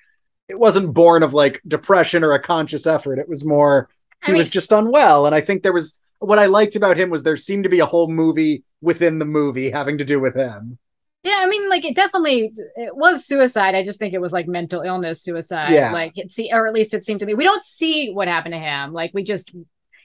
[0.49, 3.17] it wasn't born of like depression or a conscious effort.
[3.17, 3.89] It was more
[4.25, 5.25] he I mean, was just unwell.
[5.25, 7.79] And I think there was what I liked about him was there seemed to be
[7.79, 10.77] a whole movie within the movie having to do with him.
[11.23, 13.73] yeah, I mean, like it definitely it was suicide.
[13.73, 15.71] I just think it was like mental illness suicide.
[15.71, 15.93] Yeah.
[15.93, 18.53] Like it see, or at least it seemed to me We don't see what happened
[18.53, 18.91] to him.
[18.91, 19.53] Like we just.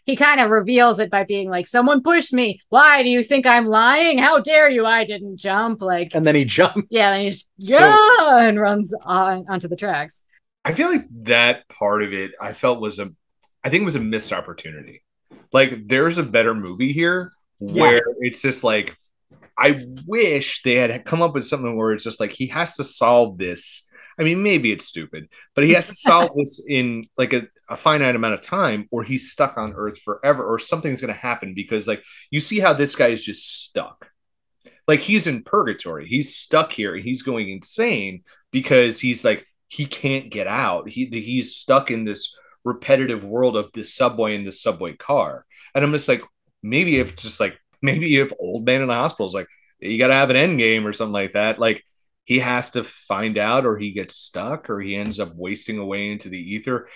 [0.05, 2.61] He kind of reveals it by being like, "Someone pushed me.
[2.69, 4.19] Why do you think I'm lying?
[4.19, 4.85] How dare you?
[4.87, 6.83] I didn't jump." Like, And then he jumps.
[6.91, 10.21] yeah, then he just So- yeah, and runs on onto the tracks.
[10.65, 13.13] I feel like that part of it I felt was a
[13.63, 15.03] I think it was a missed opportunity.
[15.53, 18.97] Like there's a better movie here where it's just like
[19.59, 22.85] I wish they had come up with something where it's just like he has to
[22.85, 23.89] solve this.
[24.19, 27.77] I mean, maybe it's stupid, but he has to solve this in like a, a
[27.77, 31.55] finite amount of time, or he's stuck on Earth forever, or something's going to happen
[31.55, 34.11] because, like, you see how this guy is just stuck.
[34.87, 36.07] Like he's in purgatory.
[36.07, 36.97] He's stuck here.
[36.97, 40.89] He's going insane because he's like he can't get out.
[40.89, 45.45] He he's stuck in this repetitive world of this subway and this subway car.
[45.75, 46.23] And I'm just like,
[46.63, 49.49] maybe if just like maybe if old man in the hospital is like,
[49.81, 51.59] you got to have an end game or something like that.
[51.59, 51.83] Like
[52.25, 56.11] he has to find out or he gets stuck or he ends up wasting away
[56.11, 56.89] into the ether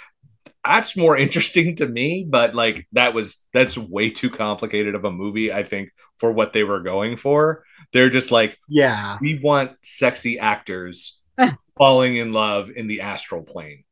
[0.64, 5.10] that's more interesting to me but like that was that's way too complicated of a
[5.10, 9.72] movie i think for what they were going for they're just like yeah we want
[9.82, 11.22] sexy actors
[11.78, 13.84] falling in love in the astral plane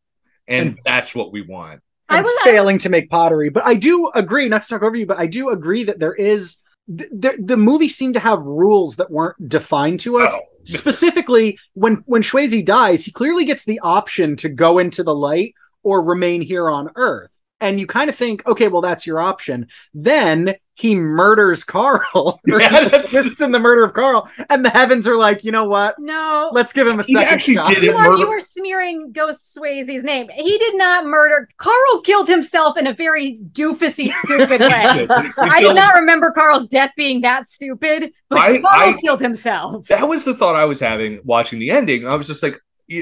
[0.48, 3.48] and, And- that's what we want I and was- failing to make pottery.
[3.48, 6.14] But I do agree, not to talk over you, but I do agree that there
[6.14, 10.32] is th- the the movie seemed to have rules that weren't defined to us.
[10.32, 10.40] Oh.
[10.64, 15.54] Specifically, when when Swayze dies, he clearly gets the option to go into the light
[15.86, 17.30] or remain here on Earth.
[17.58, 19.68] And you kind of think, okay, well, that's your option.
[19.94, 22.02] Then he murders Carl,
[22.52, 25.52] or Yeah, he assists in the murder of Carl, and the heavens are like, you
[25.52, 25.94] know what?
[25.98, 26.50] No.
[26.52, 27.68] Let's give him a He second actually shot.
[27.68, 27.84] did it.
[27.84, 30.28] You are, murder- you are smearing Ghost Swayze's name.
[30.34, 31.48] He did not murder.
[31.56, 35.06] Carl killed himself in a very doofusy, stupid way.
[35.38, 39.86] I did not remember Carl's death being that stupid, but I- Carl I- killed himself.
[39.86, 42.06] that was the thought I was having watching the ending.
[42.06, 42.58] I was just like, y-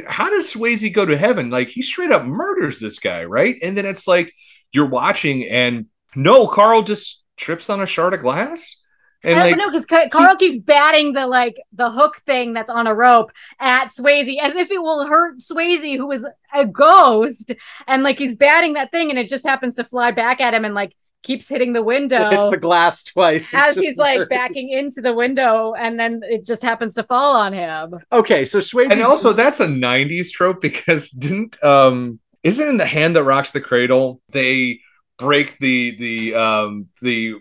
[0.06, 1.50] how does Swayze go to heaven?
[1.50, 3.56] Like he straight up murders this guy, right?
[3.62, 4.34] And then it's like
[4.72, 8.80] you're watching, and no, Carl just trips on a shard of glass,
[9.22, 12.70] and I like don't know because Carl keeps batting the like the hook thing that's
[12.70, 17.52] on a rope at Swayze as if it will hurt Swayze, who is a ghost,
[17.86, 20.64] and like he's batting that thing, and it just happens to fly back at him
[20.64, 22.30] and like keeps hitting the window.
[22.30, 23.52] Hits the glass twice.
[23.52, 24.28] as he's like murders.
[24.28, 27.96] backing into the window, and then it just happens to fall on him.
[28.12, 28.92] Okay, so Swayze.
[28.92, 33.50] and also that's a 90s trope because didn't um isn't in the hand that rocks
[33.52, 34.78] the cradle they
[35.18, 37.34] break the the um the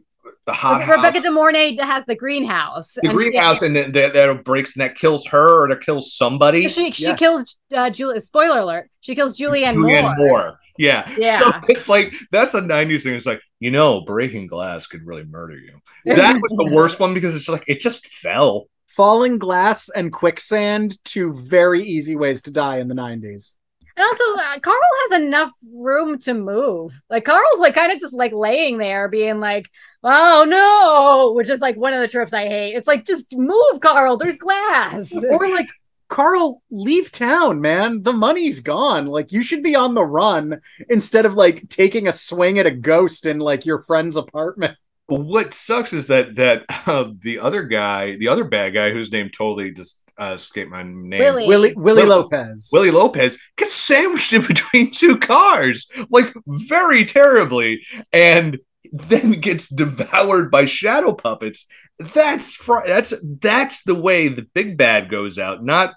[0.45, 2.93] the hot Rebecca house, De Mornay has the greenhouse.
[2.95, 5.81] the and she- greenhouse and then that, that breaks and that kills her or that
[5.81, 7.15] kills somebody She she Yeah.
[7.15, 8.19] kills uh, Julie.
[8.19, 10.27] Spoiler alert: she kills Julianne, Julianne Moore.
[10.27, 10.59] Moore.
[10.77, 11.09] Yeah.
[11.17, 11.39] Yeah.
[11.39, 13.13] So it's like that's a 90s thing.
[13.15, 15.79] It's like, you know, breaking glass could really murder you.
[16.05, 18.67] That was the worst one because it's like it just fell.
[18.87, 23.55] falling glass and quicksand two very easy ways to die in the 90s
[23.95, 26.99] And also, uh, Carl has enough room to move.
[27.09, 29.69] Like Carl's like kind of just like laying there, being like,
[30.03, 32.75] "Oh no," which is like one of the tropes I hate.
[32.75, 34.17] It's like just move, Carl.
[34.17, 35.13] There's glass.
[35.31, 35.69] or like
[36.13, 38.03] carl leave town man.
[38.03, 39.07] The money's gone.
[39.07, 42.71] Like you should be on the run instead of like taking a swing at a
[42.71, 44.77] ghost in like your friend's apartment.
[45.07, 49.29] What sucks is that that uh, the other guy, the other bad guy, whose name
[49.29, 51.47] totally just uh, escaped my name, Willie.
[51.47, 52.69] willie willie Willie- lopez.
[52.71, 57.81] Willie Lopez, gets sandwiched in between two cars, like very terribly,
[58.13, 58.59] and
[58.91, 61.65] then gets devoured by shadow puppets.
[62.13, 65.95] That's fr- that's that's the way the big bad goes out, not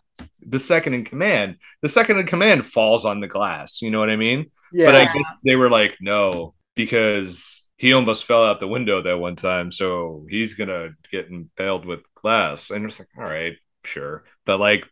[0.48, 1.56] the second in command.
[1.82, 3.82] The second in command falls on the glass.
[3.82, 4.46] You know what I mean?
[4.72, 9.02] yeah But I guess they were like, no, because he almost fell out the window
[9.02, 12.70] that one time, so he's gonna get impaled with glass.
[12.70, 14.24] And it's like, all right, sure.
[14.44, 14.84] But like,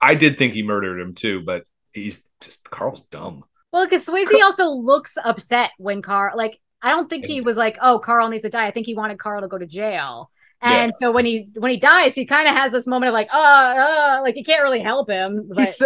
[0.00, 3.44] I did think he murdered him too, but he's just Carl's dumb.
[3.72, 7.78] Well, because Swayze also looks upset when Carl, like, I don't think he was like,
[7.80, 10.30] "Oh, Carl needs to die." I think he wanted Carl to go to jail.
[10.64, 13.28] And so when he when he dies, he kind of has this moment of like,
[13.32, 15.82] "Oh, uh, like he can't really help him." But He's,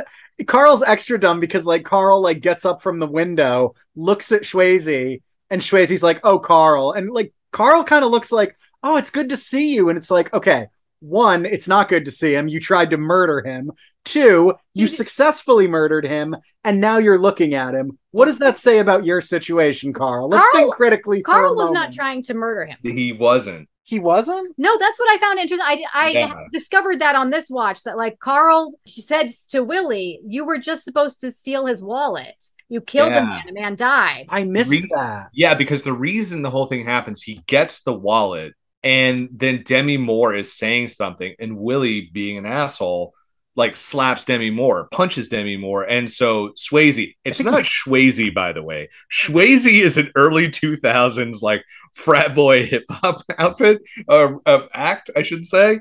[0.47, 5.21] carl's extra dumb because like carl like gets up from the window looks at Swayze,
[5.51, 9.31] and Swayze's like oh carl and like carl kind of looks like oh it's good
[9.31, 10.67] to see you and it's like okay
[11.01, 13.71] one it's not good to see him you tried to murder him
[14.05, 18.59] two you You- successfully murdered him and now you're looking at him what does that
[18.59, 22.23] say about your situation carl let's Carl- think critically for Carl a was not trying
[22.25, 22.79] to murder him.
[22.83, 23.69] He wasn't.
[23.89, 25.67] He wasn't No, that's what I found interesting.
[25.67, 26.45] I I Yeah.
[26.53, 31.21] discovered that on this watch that like Carl said to Willie, "You were just supposed
[31.23, 32.51] to steal his wallet.
[32.69, 33.49] You killed a man.
[33.49, 37.23] A man died." i missed Re- that Yeah, because the reason the whole thing happens,
[37.23, 42.45] he gets the wallet, and then Demi Moore is saying something, and Willie, being an
[42.45, 43.15] asshole,
[43.57, 47.15] like slaps Demi Moore, punches Demi Moore, and so Shwayze.
[47.25, 48.91] It's not Shwayze, by the way.
[49.11, 51.65] Shwayze is an early two thousands like
[51.99, 55.81] frat boy hip hop outfit or of act, I should say.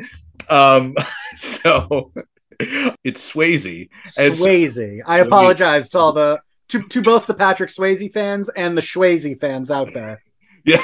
[0.49, 0.95] Um,
[1.35, 2.11] so
[2.59, 3.89] it's Swayze.
[4.17, 5.01] As- Swayze.
[5.05, 5.25] I Swayze.
[5.25, 6.39] apologize to all the
[6.69, 10.21] to, to both the Patrick Swayze fans and the Shwayze fans out there.
[10.65, 10.83] Yeah.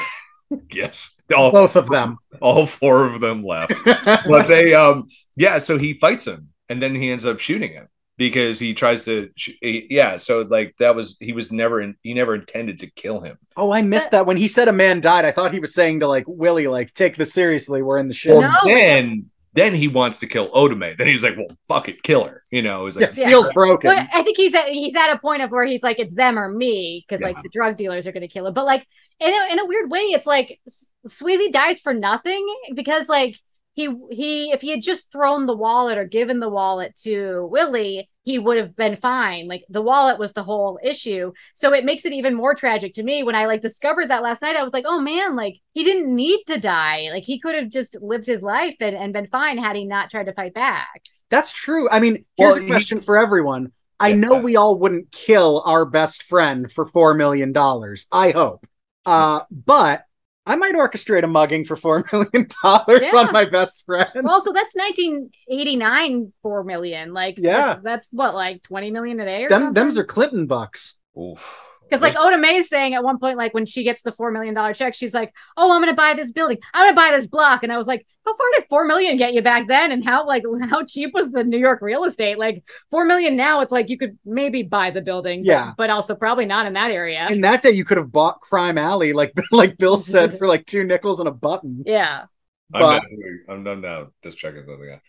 [0.72, 2.16] yes, all, Both of them.
[2.40, 3.74] all four of them left.
[3.84, 7.86] but they um yeah so he fights him and then he ends up shooting him
[8.16, 12.14] because he tries to he- yeah so like that was he was never in, he
[12.14, 15.24] never intended to kill him oh, I missed that when he said a man died.
[15.24, 17.82] I thought he was saying to like Willie, like take this seriously.
[17.82, 18.34] We're in the shit.
[18.34, 21.88] well No, then then he wants to kill Oda Mae then he's like well fuck
[21.88, 23.26] it kill her you know it was yeah, like Yeah.
[23.26, 23.90] seal's broken.
[23.90, 26.38] But I think he's at he's at a point of where he's like it's them
[26.38, 28.54] or me because like the drug dealers are going to kill him.
[28.54, 28.86] But like
[29.20, 32.44] in a, in a weird way, it's like S- Swayze dies for nothing
[32.74, 33.36] because like
[33.74, 38.08] he he if he had just thrown the wallet or given the wallet to Willie,
[38.22, 39.48] he would have been fine.
[39.48, 41.32] Like the wallet was the whole issue.
[41.54, 44.42] So it makes it even more tragic to me when I like discovered that last
[44.42, 44.56] night.
[44.56, 47.08] I was like, oh man, like he didn't need to die.
[47.12, 50.08] Like he could have just lived his life and, and been fine had he not
[50.08, 51.02] tried to fight back.
[51.28, 51.90] That's true.
[51.90, 53.72] I mean, here's well, a question he, for everyone.
[53.98, 58.06] I yeah, know we all wouldn't kill our best friend for four million dollars.
[58.12, 58.66] I hope.
[59.04, 60.04] Uh, but
[60.46, 63.18] I might orchestrate a mugging for four million dollars yeah.
[63.18, 64.10] on my best friend.
[64.14, 67.12] Well, so that's 1989 four million.
[67.12, 69.74] Like, yeah, that's, that's what like 20 million a day or Them, something.
[69.74, 70.98] Them's are Clinton bucks.
[71.18, 71.62] Oof.
[71.88, 74.30] Because like Oda Mae is saying at one point, like when she gets the four
[74.30, 76.58] million dollar check, she's like, "Oh, I'm gonna buy this building.
[76.72, 79.34] I'm gonna buy this block." And I was like, "How far did four million get
[79.34, 79.92] you back then?
[79.92, 82.38] And how like how cheap was the New York real estate?
[82.38, 85.90] Like four million now, it's like you could maybe buy the building, yeah, but, but
[85.90, 87.28] also probably not in that area.
[87.30, 90.66] In that day, you could have bought Crime Alley, like like Bill said, for like
[90.66, 91.82] two nickels and a button.
[91.86, 92.24] Yeah,
[92.70, 92.82] but...
[92.82, 93.40] I'm done.
[93.48, 94.08] I'm done now.
[94.22, 95.00] Just checking something out.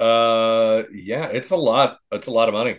[0.00, 1.98] Uh, yeah, it's a lot.
[2.10, 2.78] It's a lot of money.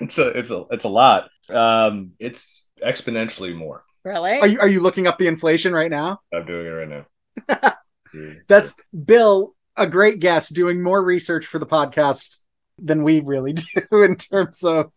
[0.00, 1.30] It's a it's a it's a lot.
[1.48, 3.84] Um, it's exponentially more.
[4.04, 4.38] Really?
[4.40, 6.20] Are you are you looking up the inflation right now?
[6.32, 7.74] I'm doing it right now.
[8.48, 8.74] That's
[9.04, 12.44] Bill, a great guest, doing more research for the podcast
[12.78, 13.52] than we really
[13.90, 14.90] do in terms of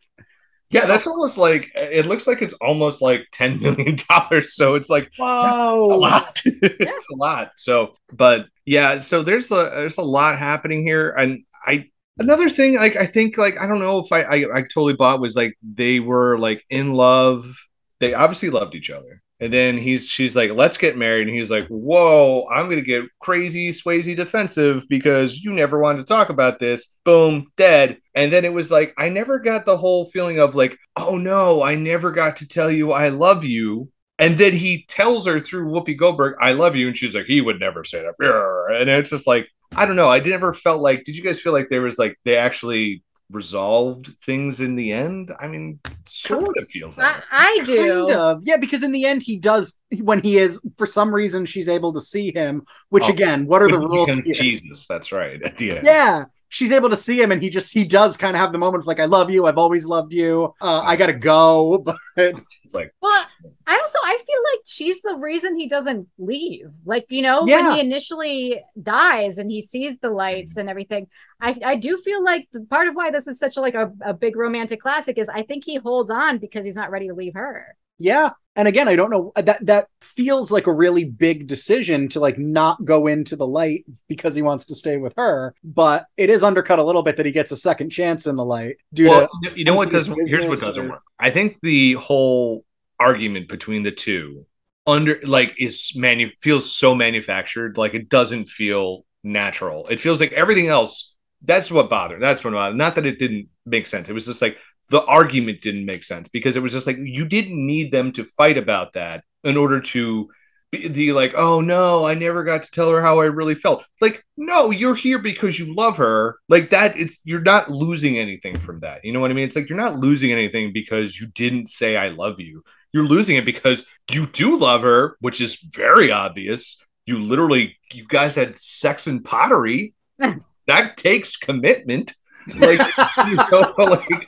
[0.73, 4.55] yeah, that's almost like it looks like it's almost like ten million dollars.
[4.55, 6.41] So it's like whoa, a lot.
[6.45, 7.51] it's a lot.
[7.57, 12.75] So, but yeah, so there's a there's a lot happening here, and I another thing
[12.75, 15.57] like I think like I don't know if I I, I totally bought was like
[15.61, 17.55] they were like in love
[18.03, 19.21] they obviously loved each other.
[19.39, 21.27] And then he's she's like, let's get married.
[21.27, 26.05] And he's like, whoa, I'm gonna get crazy Swayze defensive because you never wanted to
[26.05, 26.97] talk about this.
[27.03, 27.97] Boom, dead.
[28.13, 31.63] And then it was like, I never got the whole feeling of like, oh no,
[31.63, 33.89] I never got to tell you I love you.
[34.19, 36.87] And then he tells her through Whoopi Goldberg, I love you.
[36.87, 38.15] And she's like, he would never say that.
[38.73, 40.09] And it's just like, I don't know.
[40.09, 43.03] I never felt like, did you guys feel like there was like, they actually
[43.33, 45.31] resolved things in the end.
[45.39, 48.05] I mean, sort of feels like I, I do.
[48.07, 48.39] Kind of.
[48.43, 51.93] Yeah, because in the end he does when he is for some reason she's able
[51.93, 54.09] to see him, which oh, again, what are the rules?
[54.35, 55.41] Jesus, that's right.
[55.45, 55.85] At the end.
[55.85, 56.25] Yeah.
[56.49, 58.83] She's able to see him and he just he does kind of have the moment
[58.83, 60.53] of like, I love you, I've always loved you.
[60.61, 61.79] Uh, I gotta go.
[62.15, 63.25] But it's like Well,
[63.65, 66.67] I also I feel like she's the reason he doesn't leave.
[66.85, 67.67] Like, you know, yeah.
[67.67, 71.07] when he initially dies and he sees the lights and everything,
[71.39, 74.13] I, I do feel like part of why this is such a, like a, a
[74.13, 77.33] big romantic classic is I think he holds on because he's not ready to leave
[77.35, 77.75] her.
[77.99, 78.31] Yeah.
[78.55, 82.37] And again, I don't know that that feels like a really big decision to like
[82.37, 86.43] not go into the light because he wants to stay with her, but it is
[86.43, 89.29] undercut a little bit that he gets a second chance in the light due well,
[89.43, 90.89] to you know what doesn't here's what doesn't or...
[90.89, 91.03] work.
[91.17, 92.63] I think the whole
[93.07, 94.45] argument between the two
[94.85, 99.87] under like is manu feels so manufactured like it doesn't feel natural.
[99.87, 102.77] It feels like everything else that's what bothered that's what bothered.
[102.77, 104.57] not that it didn't make sense it was just like
[104.89, 108.23] the argument didn't make sense because it was just like you didn't need them to
[108.23, 110.29] fight about that in order to
[110.71, 113.85] be the like oh no i never got to tell her how i really felt.
[114.01, 118.59] Like no you're here because you love her like that it's you're not losing anything
[118.59, 119.45] from that you know what i mean?
[119.45, 123.35] It's like you're not losing anything because you didn't say i love you you're losing
[123.35, 126.81] it because you do love her which is very obvious.
[127.05, 129.93] You literally you guys had sex and pottery.
[130.65, 132.13] That takes commitment.
[132.55, 132.79] Like
[133.27, 134.27] you know like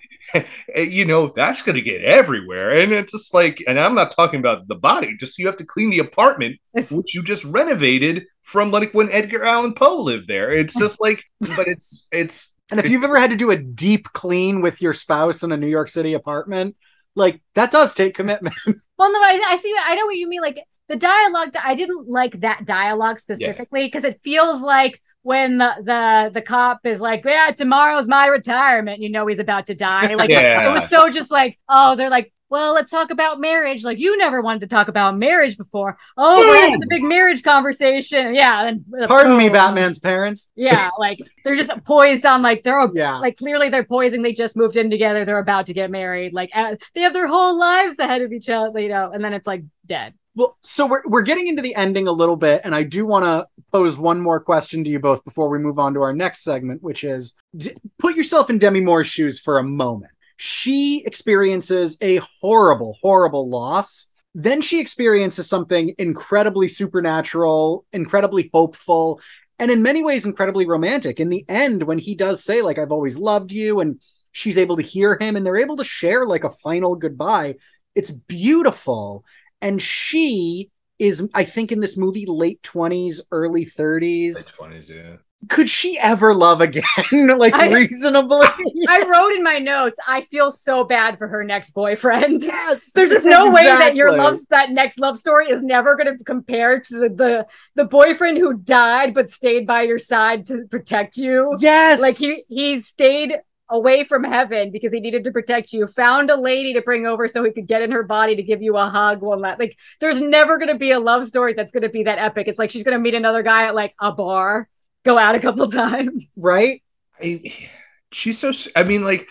[0.74, 2.78] eh, you know that's going to get everywhere.
[2.78, 5.66] And it's just like and i'm not talking about the body just you have to
[5.66, 6.59] clean the apartment
[6.91, 10.51] which you just renovated from like when edgar allan poe lived there.
[10.51, 13.57] It's just like but it's it's and if it's, you've ever had to do a
[13.57, 16.76] deep clean with your spouse in a new york city apartment
[17.16, 18.55] like that does take commitment
[18.97, 22.09] well no i, I see i know what you mean like the dialogue i didn't
[22.09, 24.11] like that dialogue specifically because yeah.
[24.11, 29.09] it feels like when the, the the cop is like, "Yeah, tomorrow's my retirement," you
[29.09, 30.13] know he's about to die.
[30.13, 30.70] Like yeah.
[30.70, 33.84] it was so just like, oh, they're like, well, let's talk about marriage.
[33.84, 35.98] Like you never wanted to talk about marriage before.
[36.18, 38.36] Oh, we're having a big marriage conversation.
[38.36, 38.68] Yeah.
[38.68, 39.39] And pardon boom.
[39.39, 40.52] me, Batman's parents.
[40.56, 43.18] Yeah, like they're just poised on like they're yeah.
[43.18, 44.22] like clearly they're poising.
[44.22, 45.26] They just moved in together.
[45.26, 46.34] They're about to get married.
[46.34, 48.80] Like uh, they have their whole lives ahead of each other.
[48.80, 50.14] You know, and then it's like dead.
[50.36, 53.24] Well, so we're we're getting into the ending a little bit, and I do want
[53.24, 56.43] to pose one more question to you both before we move on to our next
[56.43, 60.12] segment, which is d- put yourself in Demi Moore's shoes for a moment.
[60.38, 64.10] She experiences a horrible, horrible loss.
[64.34, 69.22] Then she experiences something incredibly supernatural, incredibly hopeful,
[69.60, 71.20] and in many ways incredibly romantic.
[71.20, 74.00] In the end, when he does say, like, I've always loved you, and
[74.36, 77.56] she's able to hear him and they're able to share like a final goodbye,
[77.96, 79.24] it's beautiful
[79.62, 80.70] and she
[81.00, 84.36] is I think in this movie late 20s, early 30s.
[84.36, 85.16] Late 20s, yeah.
[85.48, 86.84] Could she ever love again?
[87.38, 88.48] like I- reasonably?
[88.88, 92.44] I wrote in my notes, I feel so bad for her next boyfriend.
[92.44, 92.92] yes.
[92.92, 94.26] There's just no way that your Exactly.
[94.26, 98.38] love that next love story is never going to compare to the, the the boyfriend
[98.38, 101.54] who died but stayed by your side to protect you.
[101.60, 102.02] Yes.
[102.02, 103.36] Like he he stayed
[103.70, 105.88] away from heaven because he needed to protect you.
[105.88, 108.62] Found a lady to bring over so he could get in her body to give
[108.62, 109.22] you a hug.
[109.22, 112.04] One la- like there's never going to be a love story that's going to be
[112.04, 112.48] that epic.
[112.48, 114.70] It's like she's going to meet another guy at like a bar,
[115.06, 116.26] go out a couple times.
[116.36, 116.82] right?
[117.22, 117.70] I,
[118.12, 118.51] she's so.
[118.76, 119.28] I mean, like,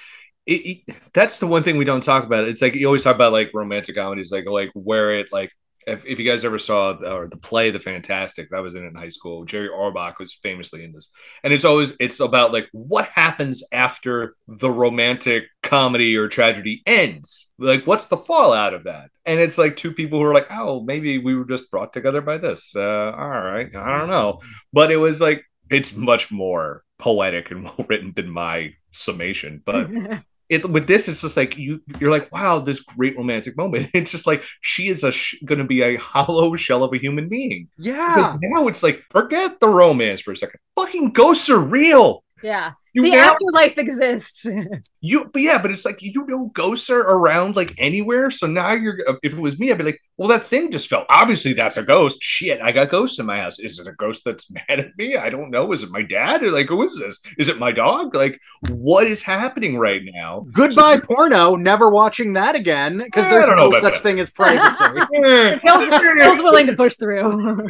[0.47, 2.45] it, it- that's the one thing we don't talk about.
[2.45, 5.51] It's like you always talk about like romantic comedies, like like where it like.
[5.87, 8.87] If, if you guys ever saw the, or the play The Fantasticks, that was in
[8.87, 9.45] in high school.
[9.45, 11.11] Jerry Orbach was famously in this,
[11.43, 17.53] and it's always it's about like what happens after the romantic comedy or tragedy ends.
[17.59, 19.11] Like, what's the fallout of that?
[19.27, 22.23] And it's like two people who are like, oh, maybe we were just brought together
[22.23, 22.75] by this.
[22.75, 24.41] Uh, all right, I don't know,
[24.73, 29.63] but it was like it's much more poetic and well written than my summation.
[29.65, 29.91] But
[30.49, 33.91] it with this, it's just like you you're like, wow, this great romantic moment.
[33.95, 36.99] It's just like she is a sh- going to be a hollow shell of a
[36.99, 37.69] human being.
[37.79, 38.15] Yeah.
[38.15, 40.61] Because now it's like forget the romance for a second.
[40.77, 42.25] Fucking ghosts are real.
[42.43, 42.73] yeah.
[42.95, 44.47] You the now afterlife exists.
[45.01, 48.31] you but yeah, but it's like you know ghosts are around like anywhere.
[48.31, 50.89] So now you're uh, if it was me, I'd be like, well, that thing just
[50.89, 51.05] fell.
[51.11, 52.19] Obviously, that's a ghost.
[52.23, 53.59] Shit, I got ghosts in my house.
[53.59, 55.17] Is it a ghost that's mad at me?
[55.17, 55.73] I don't know.
[55.73, 56.45] Is it my dad?
[56.45, 57.19] Or like, who is this?
[57.37, 58.15] Is it my dog?
[58.15, 60.47] Like, what is happening right now?
[60.53, 61.57] Goodbye porno.
[61.57, 64.03] Never watching that again because eh, there's no such that.
[64.03, 64.85] thing as privacy.
[65.65, 67.67] Bill's, Bill's willing to push through.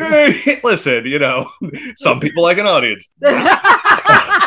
[0.63, 1.51] Listen, you know,
[1.97, 3.09] some people like an audience.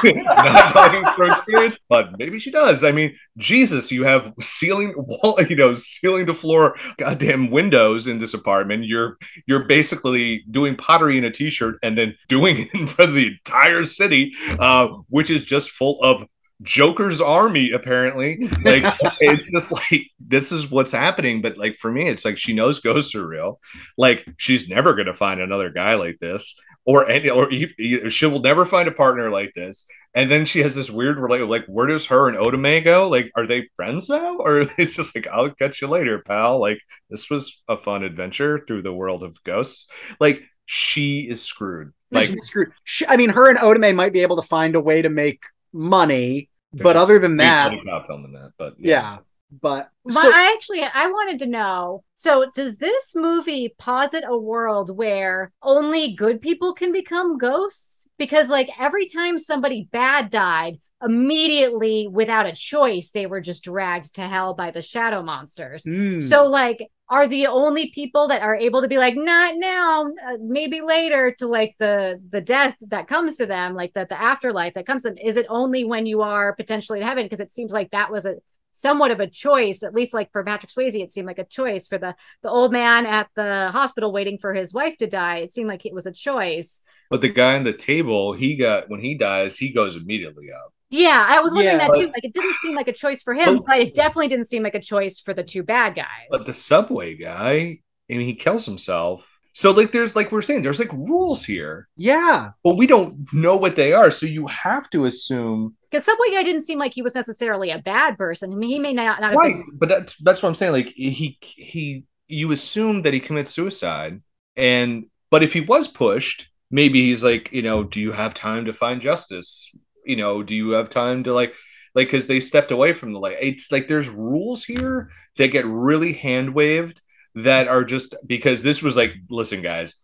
[0.04, 2.84] Not talking from experience, but maybe she does.
[2.84, 8.18] I mean, Jesus, you have ceiling wall, you know, ceiling to floor, goddamn windows in
[8.18, 8.86] this apartment.
[8.86, 13.16] You're you're basically doing pottery in a t-shirt and then doing it in front of
[13.16, 16.26] the entire city, uh, which is just full of
[16.64, 18.50] Joker's army, apparently.
[18.64, 18.84] Like
[19.20, 21.42] it's just like this is what's happening.
[21.42, 23.60] But like for me, it's like she knows ghosts are real.
[23.98, 28.66] Like she's never gonna find another guy like this, or any, or she will never
[28.66, 29.86] find a partner like this.
[30.16, 31.50] And then she has this weird relationship.
[31.50, 33.10] Like, where does her and Oda Mae go?
[33.10, 36.62] Like, are they friends now, or it's just like I'll catch you later, pal?
[36.62, 36.80] Like,
[37.10, 39.90] this was a fun adventure through the world of ghosts.
[40.22, 41.92] Like, she is screwed.
[42.10, 42.72] Like, She's screwed.
[42.86, 45.10] She, I mean, her and Oda Mae might be able to find a way to
[45.10, 45.42] make
[45.74, 49.18] money, but other than that, Funny cop film in that, but yeah.
[49.50, 52.04] But But so, I actually I wanted to know.
[52.16, 58.08] So does this movie posit a world where only good people can become ghosts?
[58.18, 64.16] Because like every time somebody bad died, immediately without a choice, they were just dragged
[64.16, 65.84] to hell by the shadow monsters.
[65.86, 66.20] Hmm.
[66.20, 70.38] So like are the only people that are able to be like not now uh,
[70.42, 74.74] maybe later to like the the death that comes to them like that the afterlife
[74.74, 77.54] that comes to them is it only when you are potentially in heaven because it
[77.54, 78.36] seems like that was a
[78.78, 81.88] somewhat of a choice at least like for Patrick Swayze it seemed like a choice
[81.88, 85.52] for the the old man at the hospital waiting for his wife to die it
[85.54, 89.00] seemed like it was a choice but the guy on the table, he got when
[89.00, 90.74] he dies, he goes immediately up.
[90.90, 91.88] yeah I was wondering Yeah.
[91.88, 94.28] that too like it didn't seem like a choice for him But- but it definitely
[94.28, 98.14] didn't seem like a choice for the two bad guys But the subway guy, I
[98.14, 99.40] mean, he kills himself.
[99.54, 103.56] So like, there's like we're saying, there's like rules here, yeah, but we don't know
[103.58, 104.12] what they are.
[104.12, 107.80] So you have to assume because Subway guy didn't seem like he was necessarily a
[107.80, 108.52] bad person.
[108.52, 109.78] I mean, he may not, not right been.
[109.78, 114.22] but that's that's what i'm saying like he he you assume that he commits suicide
[114.56, 118.66] and but if he was pushed maybe he's like you know do you have time
[118.66, 119.74] to find justice
[120.06, 121.54] you know do you have time to like
[121.96, 125.66] like because they stepped away from the light it's like there's rules here that get
[125.66, 127.02] really hand waved
[127.36, 129.96] that are just because this was like listen guys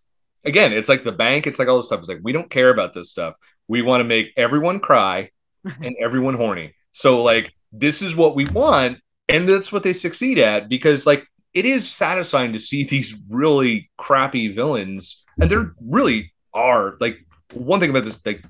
[0.45, 2.69] again it's like the bank it's like all this stuff it's like we don't care
[2.69, 3.35] about this stuff
[3.67, 5.29] we want to make everyone cry
[5.81, 6.73] and everyone horny.
[6.91, 11.25] So like this is what we want and that's what they succeed at because like
[11.53, 17.79] it is satisfying to see these really crappy villains and they're really are like one
[17.79, 18.43] thing about this like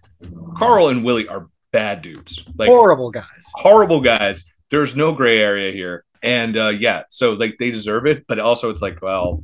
[0.55, 2.43] carl and willie are bad dudes.
[2.55, 3.25] Like horrible guys.
[3.53, 4.43] horrible guys.
[4.69, 6.05] There's no gray area here.
[6.21, 9.43] And uh yeah so like they deserve it but also it's like well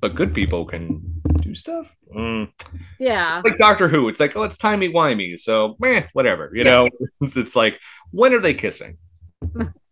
[0.00, 1.00] but good people can
[1.40, 2.50] do stuff Mm.
[2.98, 3.42] Yeah.
[3.44, 6.88] like doctor who it's like oh it's timey wimey so meh, whatever you know
[7.20, 7.78] it's, it's like
[8.10, 8.96] when are they kissing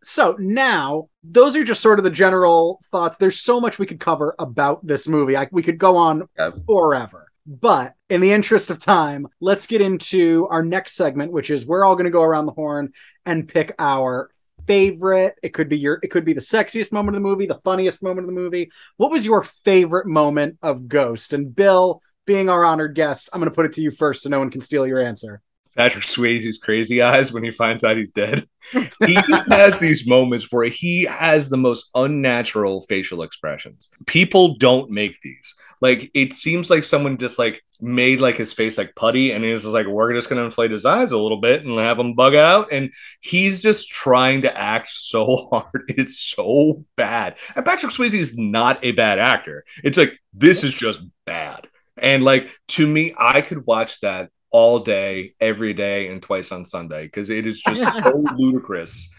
[0.02, 3.16] So now, those are just sort of the general thoughts.
[3.16, 5.34] There's so much we could cover about this movie.
[5.34, 6.50] I, we could go on Yeah.
[6.66, 7.26] forever.
[7.46, 11.86] But in the interest of time, let's get into our next segment, which is we're
[11.86, 12.92] all going to go around the horn
[13.24, 14.28] and pick our
[14.66, 15.36] favorite.
[15.42, 18.02] It could be your, it could be the sexiest moment of the movie, the funniest
[18.02, 18.70] moment of the movie.
[18.96, 21.32] What was your favorite moment of Ghost?
[21.32, 24.30] And Bill, being our honored guest, I'm going to put it to you first so
[24.30, 25.42] no one can steal your answer.
[25.76, 28.48] Patrick Swayze's crazy eyes when he finds out he's dead.
[29.06, 33.90] He just has these moments where he has the most unnatural facial expressions.
[34.06, 35.54] People don't make these.
[35.82, 39.62] Like it seems like someone just like made like his face like putty and he's
[39.62, 42.34] just like we're just gonna inflate his eyes a little bit and have him bug
[42.34, 48.14] out and he's just trying to act so hard it's so bad and patrick swayze
[48.14, 51.66] is not a bad actor it's like this is just bad
[51.98, 56.64] and like to me i could watch that all day every day and twice on
[56.64, 59.10] sunday because it is just so ludicrous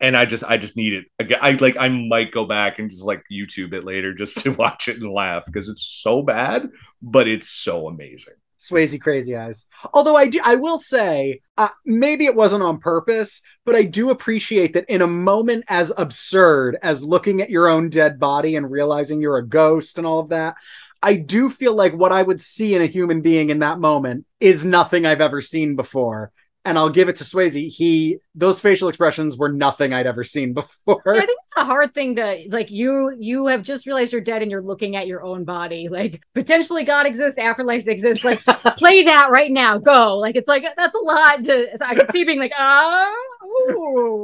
[0.00, 1.36] and I just I just need it.
[1.42, 4.88] I like I might go back and just like YouTube it later just to watch
[4.88, 6.70] it and laugh because it's so bad,
[7.02, 8.34] but it's so amazing.
[8.58, 9.66] Swayze crazy eyes.
[9.94, 14.10] Although I do, I will say, uh, maybe it wasn't on purpose, but I do
[14.10, 18.70] appreciate that in a moment as absurd as looking at your own dead body and
[18.70, 20.56] realizing you're a ghost and all of that,
[21.02, 24.26] I do feel like what I would see in a human being in that moment
[24.38, 26.32] is nothing I've ever seen before
[26.64, 27.70] and I'll give it to Swayze.
[27.70, 31.02] He those facial expressions were nothing I'd ever seen before.
[31.06, 32.70] Yeah, I think it's a hard thing to like.
[32.70, 35.88] You you have just realized you're dead and you're looking at your own body.
[35.88, 38.24] Like potentially God exists, afterlife exists.
[38.24, 38.40] Like
[38.76, 39.78] play that right now.
[39.78, 40.18] Go.
[40.18, 41.68] Like it's like that's a lot to.
[41.76, 43.29] So I could see being like oh.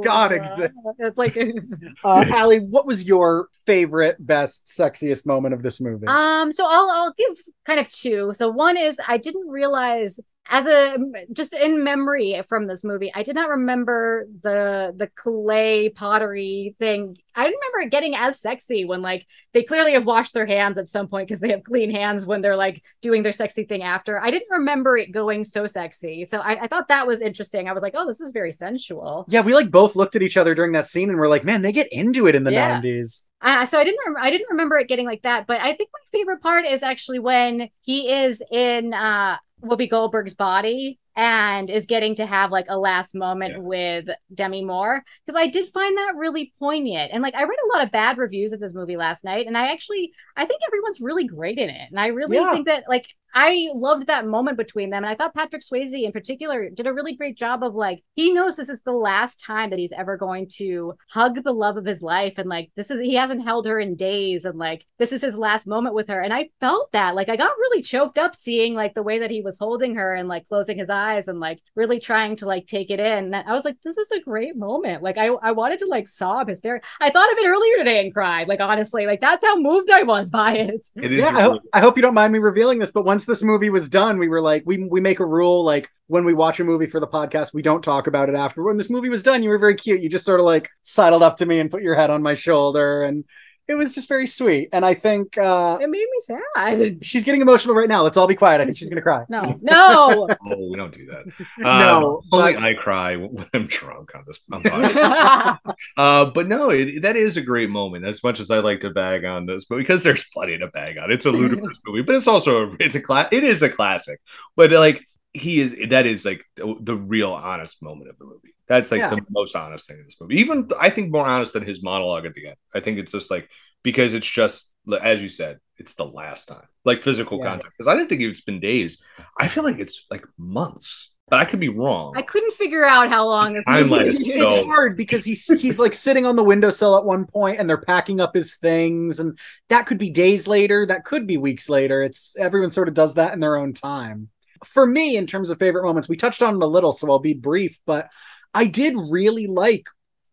[0.03, 0.75] God exists.
[0.99, 1.37] It's like,
[2.03, 6.07] uh, Allie, what was your favorite, best, sexiest moment of this movie?
[6.07, 8.33] Um, so I'll I'll give kind of two.
[8.33, 10.19] So one is I didn't realize
[10.49, 10.97] as a
[11.33, 17.17] just in memory from this movie i did not remember the the clay pottery thing.
[17.35, 20.89] I remember it getting as sexy when like they clearly have washed their hands at
[20.89, 24.19] some point because they have clean hands when they're like doing their sexy thing after.
[24.19, 26.25] I didn't remember it going so sexy.
[26.25, 27.69] So I, I thought that was interesting.
[27.69, 29.25] I was like oh this is very sensual.
[29.27, 31.61] Yeah we like both looked at each other during that scene and we're like man
[31.61, 32.81] they get into it in the yeah.
[32.81, 35.75] 90s uh, so I didn't rem- I didn't remember it getting like that, but I
[35.75, 41.71] think my favorite part is actually when he is in uh Whoopi Goldberg's body and
[41.71, 43.59] is getting to have like a last moment yeah.
[43.59, 44.05] with
[44.35, 47.11] Demi Moore because I did find that really poignant.
[47.11, 49.57] And like I read a lot of bad reviews of this movie last night and
[49.57, 51.89] I actually I think everyone's really great in it.
[51.89, 52.53] And I really yeah.
[52.53, 53.07] think that like
[53.39, 55.03] I loved that moment between them.
[55.03, 58.33] And I thought Patrick Swayze in particular did a really great job of like, he
[58.33, 61.85] knows this is the last time that he's ever going to hug the love of
[61.85, 62.33] his life.
[62.37, 64.43] And like, this is, he hasn't held her in days.
[64.43, 66.19] And like, this is his last moment with her.
[66.19, 67.13] And I felt that.
[67.13, 70.15] Like, I got really choked up seeing like the way that he was holding her
[70.15, 73.33] and like closing his eyes and like really trying to like take it in.
[73.33, 75.01] And I was like, this is a great moment.
[75.03, 76.87] Like, I, I wanted to like sob hysterically.
[76.99, 78.47] I thought of it earlier today and cried.
[78.47, 80.87] Like, honestly, like that's how moved I was by it.
[80.95, 81.23] It is.
[81.23, 83.41] Yeah, really- I, hope, I hope you don't mind me revealing this, but once this
[83.43, 86.59] movie was done, we were like, we we make a rule like when we watch
[86.59, 88.63] a movie for the podcast, we don't talk about it after.
[88.63, 90.01] When this movie was done, you were very cute.
[90.01, 92.33] You just sort of like sidled up to me and put your head on my
[92.33, 93.25] shoulder and
[93.67, 94.69] it was just very sweet.
[94.71, 96.99] And I think uh it made me sad.
[97.01, 98.03] She's getting emotional right now.
[98.03, 98.61] Let's all be quiet.
[98.61, 99.25] I think she's gonna cry.
[99.29, 100.27] No, no.
[100.45, 101.25] oh, we don't do that.
[101.63, 102.63] Uh, no, only but...
[102.63, 104.39] I cry when I'm drunk on this.
[105.97, 108.05] uh, but no, it, that is a great moment.
[108.05, 110.97] As much as I like to bag on this, but because there's plenty to bag
[110.97, 111.11] on.
[111.11, 113.27] It's a ludicrous movie, but it's also a, it's a class.
[113.31, 114.21] It is a classic.
[114.55, 115.03] But like
[115.37, 118.55] he is, that is like the, the real honest moment of the movie.
[118.67, 119.11] That's like yeah.
[119.11, 120.35] the most honest thing in this movie.
[120.35, 122.57] Even I think more honest than his monologue at the end.
[122.75, 123.49] I think it's just like
[123.83, 127.51] because it's just as you said, it's the last time, like physical yeah.
[127.51, 127.73] contact.
[127.77, 129.01] Because I didn't think it's been days.
[129.39, 131.13] I feel like it's like months.
[131.29, 132.13] But I could be wrong.
[132.15, 134.33] I couldn't figure out how long this movie is.
[134.33, 134.49] So...
[134.49, 137.81] It's hard because he's he's like sitting on the windowsill at one point, and they're
[137.81, 140.85] packing up his things, and that could be days later.
[140.85, 142.01] That could be weeks later.
[142.01, 144.29] It's everyone sort of does that in their own time.
[144.65, 147.19] For me, in terms of favorite moments, we touched on it a little, so I'll
[147.19, 147.79] be brief.
[147.85, 148.09] But
[148.53, 149.87] I did really like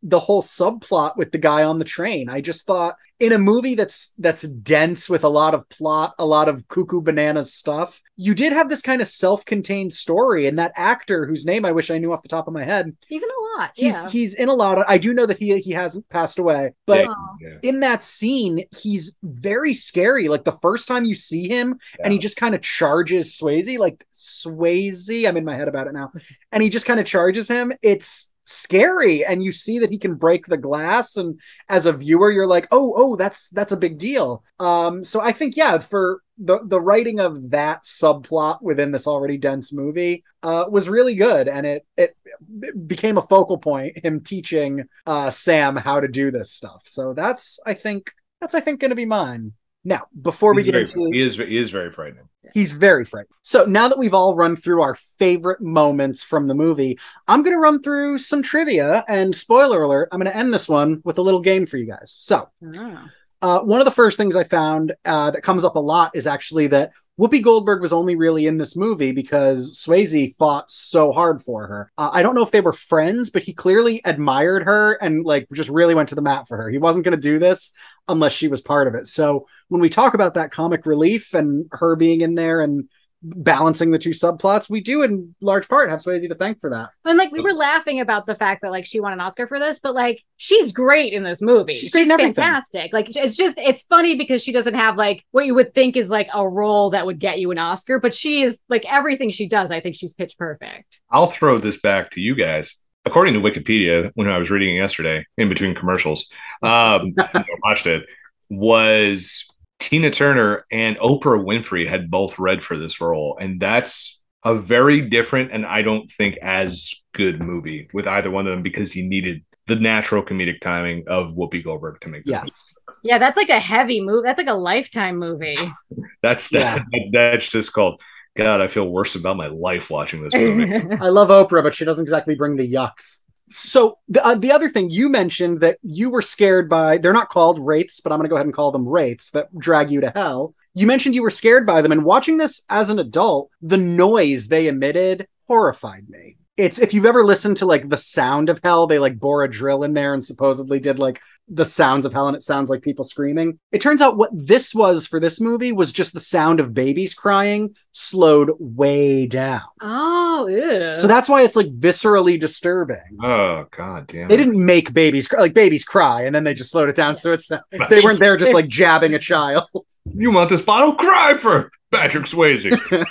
[0.05, 2.28] the whole subplot with the guy on the train.
[2.28, 6.26] I just thought in a movie that's that's dense with a lot of plot, a
[6.26, 10.72] lot of cuckoo bananas stuff, you did have this kind of self-contained story and that
[10.76, 12.94] actor whose name I wish I knew off the top of my head.
[13.09, 13.70] He's in a lot.
[13.74, 14.11] He's yeah.
[14.11, 14.78] he's in a lot.
[14.78, 17.09] Of, I do know that he he hasn't passed away, but
[17.40, 17.59] yeah.
[17.62, 20.28] in that scene he's very scary.
[20.28, 22.05] Like the first time you see him yeah.
[22.05, 25.94] and he just kind of charges Swayze like Swayze, I'm in my head about it
[25.94, 26.12] now.
[26.52, 27.72] And he just kind of charges him.
[27.80, 32.30] It's scary and you see that he can break the glass and as a viewer
[32.30, 34.45] you're like oh oh that's that's a big deal.
[34.61, 39.38] Um so i think yeah for the the writing of that subplot within this already
[39.38, 42.16] dense movie uh was really good and it it,
[42.61, 46.82] it became a focal point him teaching uh sam how to do this stuff.
[46.84, 49.53] So that's i think that's i think going to be mine
[49.85, 52.28] now, before he's we get very, into he is he is very frightening.
[52.55, 53.35] He's very frightening.
[53.43, 57.55] So now that we've all run through our favorite moments from the movie, I'm going
[57.55, 59.05] to run through some trivia.
[59.09, 61.87] And spoiler alert, I'm going to end this one with a little game for you
[61.87, 62.12] guys.
[62.12, 63.09] So, oh.
[63.45, 66.26] Uh, one of the first things I found uh, that comes up a lot is
[66.26, 71.42] actually that Whoopi Goldberg was only really in this movie because Swayze fought so hard
[71.42, 71.92] for her.
[71.99, 75.47] Uh, I don't know if they were friends, but he clearly admired her and like
[75.53, 76.70] just really went to the mat for her.
[76.70, 77.72] He wasn't going to do this
[78.09, 79.07] unless she was part of it.
[79.07, 82.88] So when we talk about that comic relief and her being in there and
[83.25, 86.91] balancing the two subplots, we do in large part have Swayze to thank for that.
[87.05, 89.59] And like we were laughing about the fact that like she won an Oscar for
[89.59, 91.72] this, but like she's great in this movie.
[91.75, 92.35] She's She's, great in everything.
[92.35, 92.93] fantastic.
[92.93, 96.11] Like it's just it's funny because she doesn't have like what you would think is
[96.11, 99.49] like a role that would get you an Oscar, but she is like everything she
[99.49, 99.70] does.
[99.70, 101.01] I think she's pitch perfect.
[101.11, 102.77] I'll throw this back to you guys.
[103.07, 106.31] According to Wikipedia, when I was reading it yesterday in between commercials,
[106.62, 108.07] um, I watched it,
[108.49, 109.47] was
[109.85, 113.37] Tina Turner and Oprah Winfrey had both read for this role.
[113.39, 118.47] And that's a very different and I don't think as good movie with either one
[118.47, 122.32] of them because he needed the natural comedic timing of Whoopi Goldberg to make this.
[122.32, 122.74] Yes.
[123.03, 124.24] Yeah, that's like a heavy movie.
[124.24, 125.59] That's like a lifetime movie.
[126.22, 126.82] That's that.
[127.12, 128.01] That's just called.
[128.35, 130.72] God, I feel worse about my life watching this movie.
[131.01, 133.20] I love Oprah, but she doesn't exactly bring the yucks.
[133.57, 137.28] So the uh, the other thing you mentioned that you were scared by they're not
[137.28, 140.00] called wraiths, but I'm going to go ahead and call them wraiths that drag you
[140.00, 140.55] to hell.
[140.74, 144.48] You mentioned you were scared by them, and watching this as an adult, the noise
[144.48, 146.36] they emitted horrified me.
[146.57, 149.50] It's if you've ever listened to like the sound of hell, they like bore a
[149.50, 152.80] drill in there and supposedly did like the sounds of hell, and it sounds like
[152.80, 153.59] people screaming.
[153.72, 157.12] It turns out what this was for this movie was just the sound of babies
[157.12, 159.62] crying slowed way down.
[159.80, 160.92] oh, ew.
[160.92, 163.18] So that's why it's like viscerally disturbing.
[163.22, 164.28] oh God damn!
[164.28, 164.38] They it.
[164.38, 167.16] didn't make babies cry, like babies cry, and then they just slowed it down.
[167.16, 167.48] So it's
[167.90, 169.68] they weren't there just like jabbing a child.
[170.17, 170.95] You want this bottle?
[170.95, 172.77] Cry for Patrick Swayze.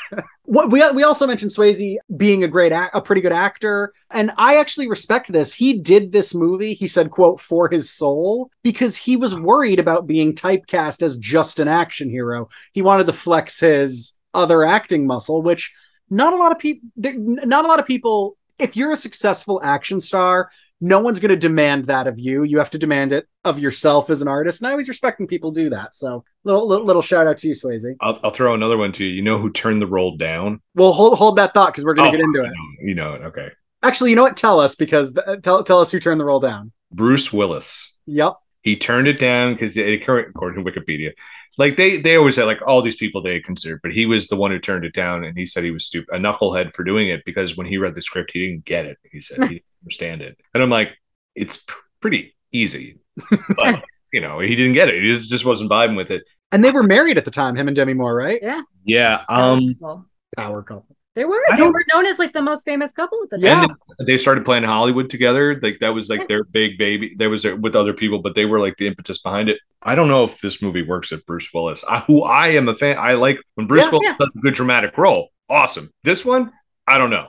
[0.46, 4.58] What we we also mentioned Swayze being a great a pretty good actor, and I
[4.58, 5.54] actually respect this.
[5.54, 6.74] He did this movie.
[6.74, 11.60] He said, "quote for his soul," because he was worried about being typecast as just
[11.60, 12.50] an action hero.
[12.74, 15.74] He wanted to flex his other acting muscle, which
[16.10, 16.90] not a lot of people.
[16.98, 18.38] Not a lot of people.
[18.60, 20.50] If you're a successful action star,
[20.84, 22.44] no one's going to demand that of you.
[22.44, 24.62] You have to demand it of yourself as an artist.
[24.62, 25.94] And I always respect when people do that.
[25.94, 27.96] So little little, little shout out to you, Swayze.
[28.02, 29.12] I'll, I'll throw another one to you.
[29.12, 30.62] You know who turned the role down?
[30.76, 32.52] Well, hold hold that thought because we're going to Oh, get into it.
[32.82, 33.22] You know it.
[33.22, 33.50] Okay.
[33.82, 34.36] Actually, you know what?
[34.36, 36.74] Tell us because th- tell tell us who turned the roll down.
[36.92, 37.96] Bruce Willis.
[38.06, 38.34] Yep.
[38.62, 41.12] He turned it down because according to Wikipedia,
[41.58, 44.36] like they they always say like all these people they considered, but he was the
[44.36, 47.08] one who turned it down, and he said he was stupid, a knucklehead for doing
[47.08, 48.98] it because when he read the script, he didn't get it.
[49.10, 50.98] He said he understand it, and I'm like,
[51.36, 53.00] it's pr- pretty easy,
[53.56, 55.02] but you know he didn't get it.
[55.04, 56.24] He just- just wasn't vibing with it.
[56.52, 58.40] And they were married at the time, him and Demi Moore, right?
[58.42, 58.62] Yeah.
[58.86, 59.24] Yeah.
[59.30, 59.76] Um.
[59.80, 60.06] Well,
[60.38, 60.96] Power couple.
[61.16, 63.62] they were I they were known as like the most famous couple at the Yeah.
[63.66, 63.76] time.
[63.98, 65.60] And they started Planet Hollywood together.
[65.62, 67.16] Like that was like their big baby.
[67.18, 69.58] There was with other people, but they were like the impetus behind it.
[69.82, 72.76] I don't know if this movie works at Bruce Willis, I, who I am a
[72.76, 72.98] fan.
[73.00, 73.92] I like when Bruce Yeah.
[73.92, 74.16] Willis Yeah.
[74.26, 75.30] does a good dramatic role.
[75.50, 75.90] Awesome.
[76.04, 76.52] This one,
[76.88, 77.28] I don't know.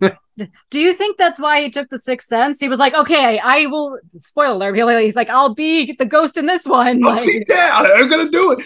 [0.70, 2.60] Do you think that's why he took the Sixth Sense?
[2.60, 3.98] He was like, okay, I will.
[4.18, 5.00] Spoiler alert.
[5.02, 7.04] He's like, I'll be the ghost in this one.
[7.04, 7.86] I'll Like, be down.
[7.86, 8.64] I'm gonna do it.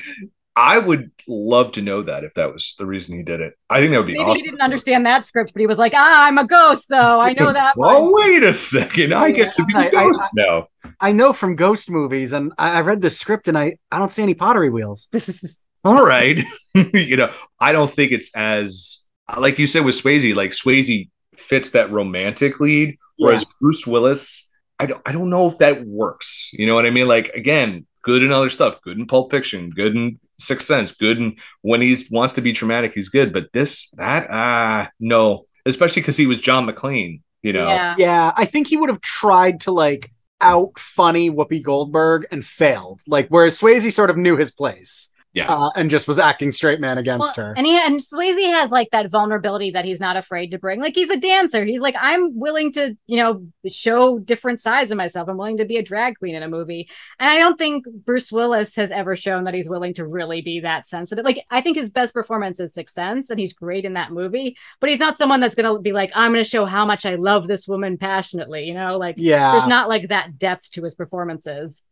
[0.55, 3.55] I would love to know that if that was the reason he did it.
[3.71, 4.43] I think that would be maybe awesome.
[4.45, 7.21] he didn't understand that script, but he was like, ah, I'm a ghost though.
[7.21, 7.75] I know that.
[7.77, 8.13] Well, one.
[8.23, 9.15] wait a second.
[9.15, 10.69] I get to be I- the I- ghost I- now.
[11.01, 14.11] I know from ghost movies, and I, I read the script, and I I don't
[14.11, 15.09] see any pottery wheels.
[15.85, 16.39] All right.
[16.75, 19.02] you know, I don't think it's as
[19.39, 20.35] like you said with Swayze.
[20.35, 25.59] Like Swayze fits that romantic lead, whereas Bruce Willis, I don't, I don't know if
[25.59, 26.51] that works.
[26.53, 27.09] You know what I mean?
[27.09, 31.19] Like again, good in other stuff, good in Pulp Fiction, good in Sixth Sense, good
[31.19, 33.33] in when he wants to be traumatic, he's good.
[33.33, 37.21] But this, that, ah, no, especially because he was John McClane.
[37.43, 37.95] You know, Yeah.
[37.99, 43.01] Yeah, I think he would have tried to like out funny Whoopi Goldberg and failed.
[43.07, 45.12] Like whereas Swayze sort of knew his place.
[45.35, 45.53] Yeah.
[45.53, 47.55] Uh, and just was acting straight man against Well, her.
[47.57, 50.81] And he and Swayze has like that vulnerability that he's not afraid to bring.
[50.81, 51.65] Like he's a dancer.
[51.65, 55.29] He's like, I'm willing to, you know, show different sides of myself.
[55.29, 56.89] I'm willing to be a drag queen in a movie.
[57.19, 60.61] And I don't think Bruce Willis has ever shown that he's willing to really be
[60.61, 61.25] that sensitive.
[61.25, 64.57] Like I think his best performance is Sixth Sense, and he's great in that movie.
[64.81, 67.47] But he's not someone that's gonna be like, I'm gonna show how much I love
[67.49, 68.65] this woman passionately.
[68.65, 69.53] You know, like yeah.
[69.53, 71.85] there's not like that depth to his performances.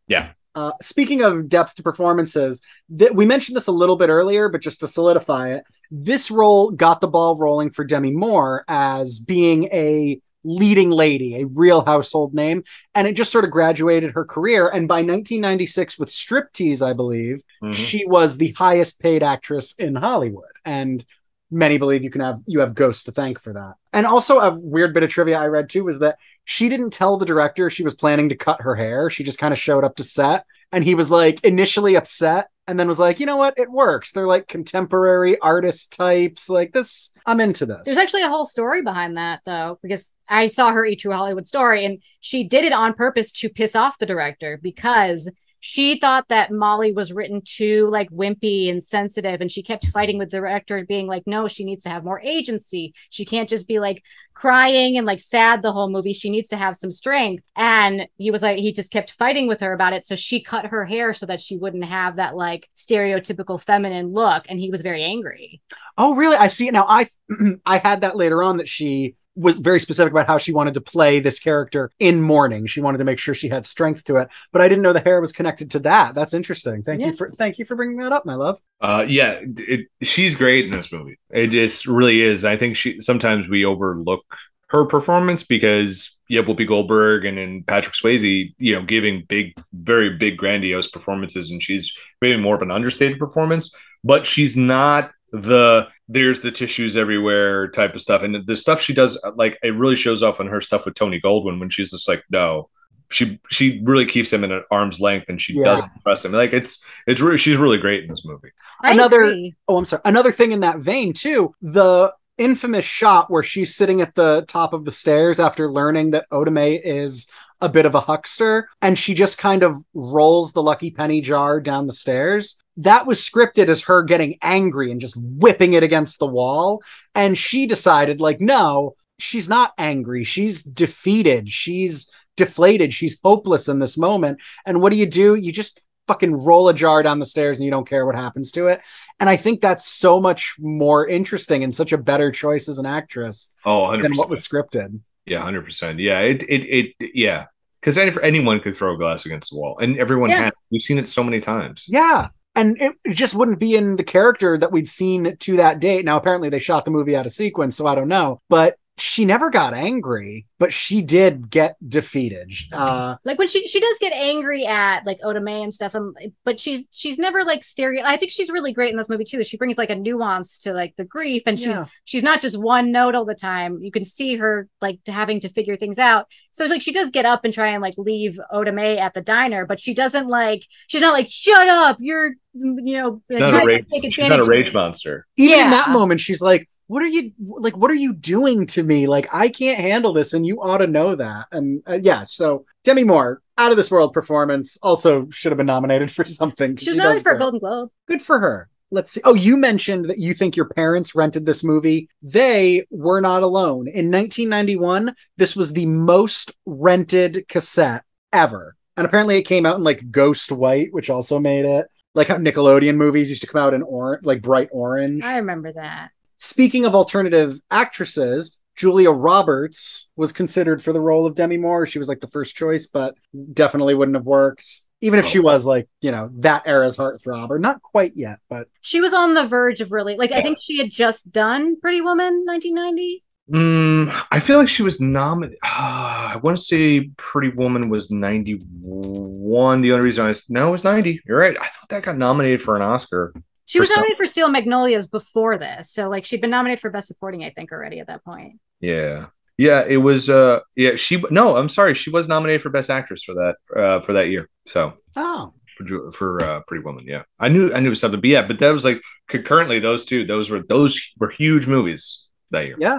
[0.54, 2.62] Uh, speaking of depth to performances,
[2.96, 6.70] th- we mentioned this a little bit earlier, but just to solidify it, this role
[6.70, 12.34] got the ball rolling for Demi Moore as being a leading lady, a real household
[12.34, 14.68] name, and it just sort of graduated her career.
[14.68, 17.74] And by 1996, with Striptease, I believe, Mhm.
[17.74, 20.44] she was the highest paid actress in Hollywood.
[20.64, 21.04] And
[21.50, 23.74] many believe you can have you have ghosts to thank for that.
[23.92, 27.16] And also a weird bit of trivia I read too was that she didn't tell
[27.16, 29.10] the director she was planning to cut her hair.
[29.10, 32.78] She just kind of showed up to set and he was like initially upset and
[32.78, 34.12] then was like, you know what, it works.
[34.12, 36.48] They're like contemporary artist types.
[36.48, 37.80] Like this, I'm into this.
[37.84, 41.48] There's actually a whole story behind that, though, because I saw her Eat True Hollywood
[41.48, 45.28] story, and she did it on purpose to piss off the director because
[45.60, 50.18] she thought that Molly was written too like wimpy and sensitive, and she kept fighting
[50.18, 52.94] with the director, being like, "No, she needs to have more agency.
[53.10, 54.02] She can't just be like
[54.32, 56.14] crying and like sad the whole movie.
[56.14, 59.60] She needs to have some strength." And he was like, he just kept fighting with
[59.60, 60.04] her about it.
[60.06, 64.46] So she cut her hair so that she wouldn't have that like stereotypical feminine look,
[64.48, 65.60] and he was very angry.
[65.98, 66.36] Oh, really?
[66.36, 66.86] I see it now.
[66.88, 67.08] I
[67.66, 70.80] I had that later on that she was very specific about how she wanted to
[70.80, 72.66] play this character in mourning.
[72.66, 75.00] She wanted to make sure she had strength to it, but I didn't know the
[75.00, 76.14] hair was connected to that.
[76.14, 76.82] That's interesting.
[76.82, 77.08] Thank Yeah.
[77.08, 78.58] you for thank you for bringing that up, my love.
[78.80, 81.18] Uh, yeah, it, she's great in this movie.
[81.30, 82.44] It just really is.
[82.44, 84.24] I think she sometimes we overlook
[84.68, 89.54] her performance because you have Whoopi Goldberg and then Patrick Swayze, you know, giving big,
[89.72, 93.74] very big, grandiose performances, and she's maybe more of an understated performance.
[94.04, 98.92] But she's not the there's the tissues everywhere type of stuff, and the stuff she
[98.94, 102.08] does, like it really shows off on her stuff with Tony Goldwyn when she's just
[102.08, 102.68] like, no.
[103.12, 105.64] She she really keeps him at an arm's length, and she Yeah.
[105.64, 106.30] doesn't trust him.
[106.30, 108.50] Like it's it's really she's really great in this movie.
[108.84, 109.54] I Another- agree.
[109.66, 110.02] Oh, I'm sorry.
[110.04, 114.72] Another thing in that vein too, the infamous shot where she's sitting at the top
[114.72, 117.28] of the stairs after learning that Oda Mae is
[117.60, 121.60] a bit of a huckster and she just kind of rolls the lucky penny jar
[121.60, 122.59] down the stairs.
[122.76, 126.82] That was scripted as her getting angry and just whipping it against the wall
[127.14, 130.24] and she decided like no, she's not angry.
[130.24, 131.50] She's defeated.
[131.50, 132.94] She's deflated.
[132.94, 134.40] She's hopeless in this moment.
[134.64, 135.34] And what do you do?
[135.34, 138.50] You just fucking roll a jar down the stairs and you don't care what happens
[138.52, 138.80] to it.
[139.20, 142.86] And I think that's so much more interesting and such a better choice as an
[142.86, 145.00] actress Oh, 100 than what was scripted.
[145.26, 146.00] Yeah, hundred percent.
[146.00, 147.46] Yeah, it it it yeah.
[147.80, 150.44] Because anyone could throw a glass against the wall, and everyone Yeah.
[150.44, 150.52] has.
[150.70, 151.84] We've seen it so many times.
[151.88, 152.28] Yeah.
[152.56, 156.04] And it just wouldn't be in the character that we'd seen to that date.
[156.04, 158.40] Now, apparently, they shot the movie out of sequence, so I don't know.
[158.48, 162.52] But she never got angry, but she did get defeated.
[162.72, 166.14] Uh, like when she she does get angry at like Oda Mae and stuff, and
[166.44, 168.02] but she's she's never like stereo.
[168.04, 169.42] I think she's really great in this movie too.
[169.44, 171.86] She brings like a nuance to like the grief, and she's yeah.
[172.04, 173.82] she's not just one note all the time.
[173.82, 176.26] You can see her like having to figure things out.
[176.52, 179.14] So it's like she does get up and try and like leave Oda Mae at
[179.14, 183.40] the diner, but she doesn't like she's not like shut up, you're you know She's
[183.40, 185.26] not, a rage, take she's not a rage monster.
[185.36, 188.82] Even in that moment, she's like, what are you like what are you doing to
[188.82, 189.06] me?
[189.06, 191.46] Like i can't handle this and you ought to know that.
[191.52, 195.66] And uh, yeah so demi moore out of this world performance also should have been
[195.66, 197.38] nominated for something She's she nominated for a.
[197.38, 197.90] Golden Globe.
[198.08, 198.68] good for her.
[198.90, 199.20] Let's see.
[199.24, 202.08] Oh you mentioned that you think your parents rented this movie.
[202.22, 203.86] They were not alone.
[203.86, 208.74] In 1991 this was the most rented cassette ever.
[208.96, 211.86] And apparently it came out in like ghost white which also made it.
[212.16, 215.22] Like how nickelodeon movies used to come out in orange like bright orange.
[215.22, 216.10] I remember that.
[216.42, 221.84] Speaking of alternative actresses, Julia Roberts was considered for the role of Demi Moore.
[221.84, 223.14] She was like the first choice, but
[223.52, 224.66] definitely wouldn't have worked.
[225.02, 225.42] Even if she Oh.
[225.42, 229.34] was like, you know, that era's heartthrob, or not quite yet, but She was on
[229.34, 233.22] the verge of really like I think she had just done Pretty Woman 1990.
[233.52, 235.58] Mm, I feel like she was nominated.
[235.62, 239.82] I want to say Pretty Woman was 91.
[239.82, 241.20] The only reason I was, no, it was 90.
[241.26, 241.56] You're right.
[241.60, 243.34] I thought that got nominated for an Oscar.
[243.70, 246.80] She For was some- nominated for Steel Magnolias before this, so like she'd been nominated
[246.80, 248.58] for Best Supporting, I think, already at that point.
[248.80, 249.26] Yeah.
[249.58, 253.22] Yeah, it was uh yeah, she no, I'm sorry, she was nominated for best actress
[253.22, 254.48] for that uh for that year.
[254.66, 257.04] So, oh, for for uh, Pretty Woman.
[257.06, 259.78] Yeah, I knew I knew it was something, but yeah, but that was like concurrently
[259.78, 260.24] those two.
[260.24, 262.76] Those were those were huge movies that year.
[262.80, 262.98] Yeah.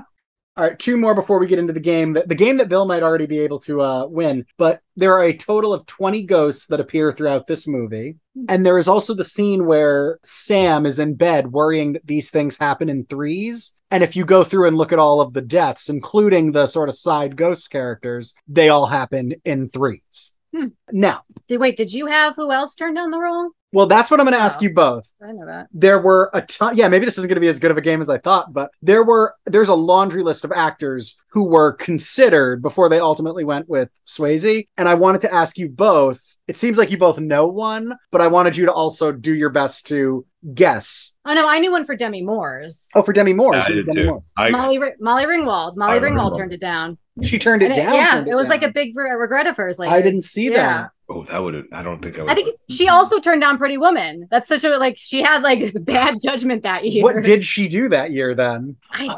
[0.57, 2.11] All right, two more before we get into the game.
[2.11, 5.23] The, the game that Bill might already be able to uh, win, but there are
[5.23, 8.17] a total of 20 ghosts that appear throughout this movie.
[8.49, 12.57] And there is also the scene where Sam is in bed worrying that these things
[12.57, 13.77] happen in threes.
[13.91, 16.89] And if you go through and look at all of the deaths, including the sort
[16.89, 20.33] of side ghost characters, they all happen in threes.
[20.55, 20.67] Hmm.
[20.91, 21.77] Now, Did wait?
[21.77, 23.51] Did you have who else turned down the role?
[23.73, 24.63] well, that's what I'm going to ask Oh.
[24.63, 25.09] you both.
[25.23, 25.67] I know that.
[25.71, 27.81] there were a ton yeah maybe this isn't going to be as good of a
[27.81, 31.71] game as i thought but there were there's a laundry list of actors who were
[31.73, 36.55] considered before they ultimately went with swayze and i wanted to ask you both it
[36.57, 39.87] seems like you both know one but i wanted you to also do your best
[39.87, 40.25] to
[40.55, 42.89] guess Oh no, I knew one for Demi Moore's.
[42.95, 44.07] oh for demi moore Yeah, I did Demi too.
[44.07, 44.23] Moore.
[44.35, 45.77] I, Molly Ri- Molly Ringwald.
[45.77, 46.37] Molly Molly Ringwald Ringwald.
[46.37, 46.97] turned it down.
[47.21, 49.57] She turned it And down yeah, turned it was like a big re- regret of
[49.57, 49.77] hers.
[49.79, 50.55] Like i didn't see Yeah.
[50.83, 52.31] that oh, that would I don't think I would.
[52.31, 54.27] I think she also turned down Pretty Woman.
[54.31, 57.03] That's such a like she had like bad judgment that year.
[57.03, 59.15] what did she do that year then I,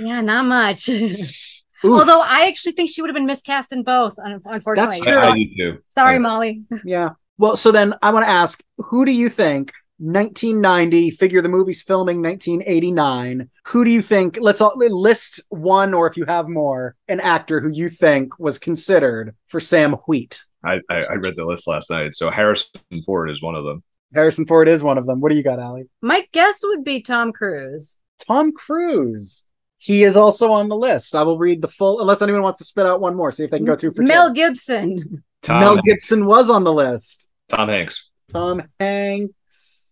[0.00, 0.88] yeah, not much.
[1.84, 4.16] Although I actually think she would have been miscast in both.
[4.18, 5.16] un- Unfortunately, true.
[5.16, 5.78] I, I do too.
[5.94, 6.62] sorry, I- Molly.
[6.84, 11.48] yeah Well, so then I want to ask, who do you think 1990 figure the
[11.48, 16.48] movie's filming 1989 who do you think let's all list one or if you have
[16.48, 21.34] more an actor who you think was considered for sam wheat I, I, I read
[21.34, 22.14] the list last night.
[22.14, 22.68] So Harrison
[23.04, 23.82] Ford is one of them.
[24.14, 27.00] harrison ford is one of them what do you got Allie My guess would be
[27.00, 27.96] Tom Cruise.
[28.26, 29.46] tom cruise
[29.78, 32.64] he is also on the list i will read the full unless anyone wants to
[32.64, 34.34] spit out one more see if they can go two for Mel two.
[34.34, 35.22] Gibson.
[35.42, 39.91] Tom, mel gibson was on the list Tom Hanks, tom hanks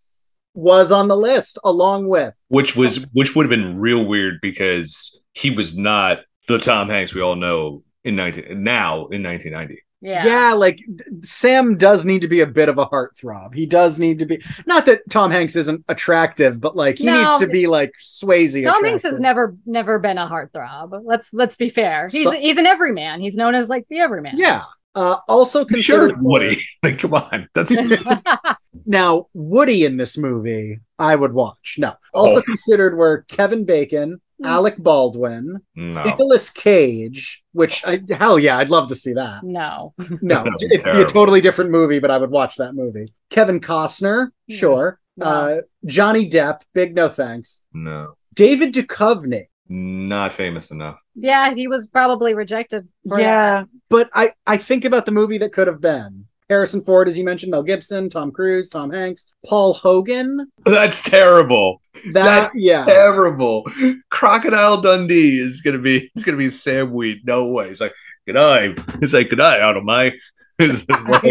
[0.60, 5.20] was on the list along with which was which would have been real weird because
[5.32, 9.82] he was not the Tom Hanks we all know in 19 now in 1990.
[10.02, 10.24] Yeah.
[10.24, 10.52] yeah.
[10.54, 10.80] like
[11.22, 13.54] Sam does need to be a bit of a heartthrob.
[13.54, 17.20] He does need to be not that Tom Hanks isn't attractive, but like he No.
[17.20, 18.64] needs to be like Swayze.
[18.64, 20.98] Tom Hanks has never never been a heartthrob.
[21.04, 22.08] Let's let's be fair.
[22.10, 23.20] He's So- he's an everyman.
[23.20, 24.38] He's known as like the everyman.
[24.38, 24.62] Yeah.
[24.94, 26.62] Uh, also Sure, considered Woody.
[26.82, 27.70] Like, come on, that's
[28.86, 30.80] now Woody in this movie.
[30.98, 31.76] I would watch.
[31.78, 32.42] No, also Oh.
[32.42, 36.02] considered were Kevin Bacon, Alec Baldwin, no.
[36.04, 37.42] Nicolas Cage.
[37.52, 39.42] Which I, hell yeah, I'd love to see that.
[39.42, 39.94] no.
[40.22, 43.12] No, That'd be it'd be a totally different movie, but I would watch that movie.
[43.30, 44.56] Kevin Costner, Yeah.
[44.56, 45.00] sure.
[45.16, 45.26] No.
[45.26, 47.62] Uh, Johnny Depp, big no thanks.
[47.72, 49.46] No, David Duchovny.
[49.68, 50.98] not famous enough.
[51.14, 52.88] Yeah, he was probably rejected.
[53.08, 57.08] for Yeah, but I I think about the movie that could have been Harrison Ford,
[57.08, 60.50] as you mentioned, Mel Gibson, Tom Cruise, Tom Hanks, Paul Hogan.
[60.64, 61.80] That's terrible.
[62.06, 63.64] That That's yeah, Terrible.
[64.10, 66.10] Crocodile Dundee is gonna be.
[66.14, 67.24] It's gonna be Sam Wheat.
[67.24, 67.68] No way.
[67.68, 67.94] He's like,
[68.26, 68.74] good eye.
[68.98, 70.12] He's like, good eye out of my.
[70.58, 71.24] It's, it's like,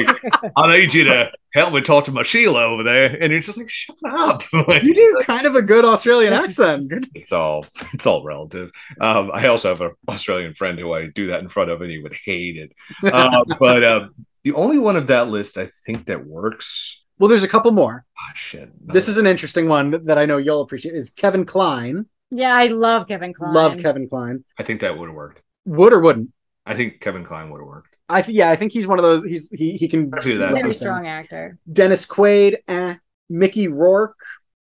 [0.56, 3.60] I need you to help me talk to my Sheila over there, and you're just
[3.60, 4.42] like, shut up.
[4.68, 6.90] Like, you do kind of a good Australian accent.
[6.90, 7.08] Good.
[7.16, 8.72] it's all it's all relative.
[9.00, 11.92] Um, I also have an Australian friend who I do that in front of, and
[11.92, 12.72] he would hate it.
[13.04, 14.08] Uh, but uh,
[14.44, 17.02] the only one of that list I think that works.
[17.18, 18.06] Well, there's a couple more.
[18.18, 18.72] Oh shit!
[18.86, 20.96] This is an interesting one that, that I know you'll appreciate.
[20.96, 22.06] Is Kevin Kline?
[22.32, 23.54] Yeah, I love Kevin Kline.
[23.54, 24.46] Love Kevin Kline.
[24.58, 25.42] I think that would have worked.
[25.66, 26.32] Would or wouldn't?
[26.66, 27.96] I think Kevin Kline would have worked.
[28.08, 29.24] I th- yeah, I think he's one of those.
[29.24, 30.54] He's he he can do that.
[30.54, 31.58] Very strong actor.
[31.72, 32.96] Dennis Quaid, eh.
[33.30, 34.18] Mickey Rourke,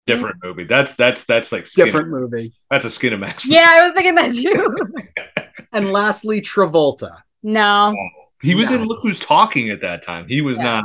[0.08, 0.64] Different movie.
[0.64, 2.54] That's that's that's like skin different movie.
[2.70, 3.44] That's a Skinamax.
[3.46, 5.44] Yeah, I was thinking that too.
[5.72, 7.18] And lastly, Travolta.
[7.42, 7.94] no.
[8.40, 10.26] He was in Look Who's Talking at that time.
[10.28, 10.82] He was Yeah.
[10.82, 10.84] not.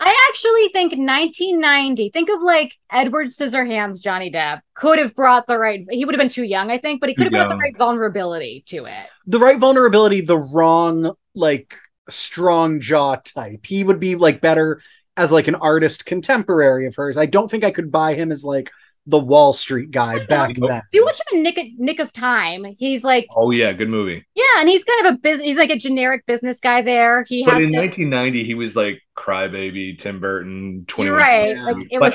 [0.00, 2.10] I actually think 1990.
[2.10, 5.84] Think of like Edward Scissorhands, Johnny Depp could have brought the right.
[5.90, 7.76] He would have been too young, I think, but he could have brought the right
[7.76, 9.06] vulnerability to it.
[9.26, 11.76] The right vulnerability, the wrong like
[12.08, 13.66] strong jaw type.
[13.66, 14.80] He would be like better
[15.16, 17.18] as like an artist contemporary of hers.
[17.18, 18.70] I don't think I could buy him as like
[19.08, 20.68] the Wall Street guy back Nope.
[20.70, 20.78] then.
[20.78, 24.24] If you watch him in Nick, Nick of Time, he's like, Oh yeah, good movie.
[24.34, 25.46] yeah, and he's kind of a business.
[25.46, 26.82] He's like a generic business guy.
[26.82, 27.62] There, he But has.
[27.64, 31.06] in the- 1990, he was like Crybaby, Tim Burton, 21.
[31.06, 31.56] you're right.
[31.56, 31.64] Yeah.
[31.64, 32.14] Like it was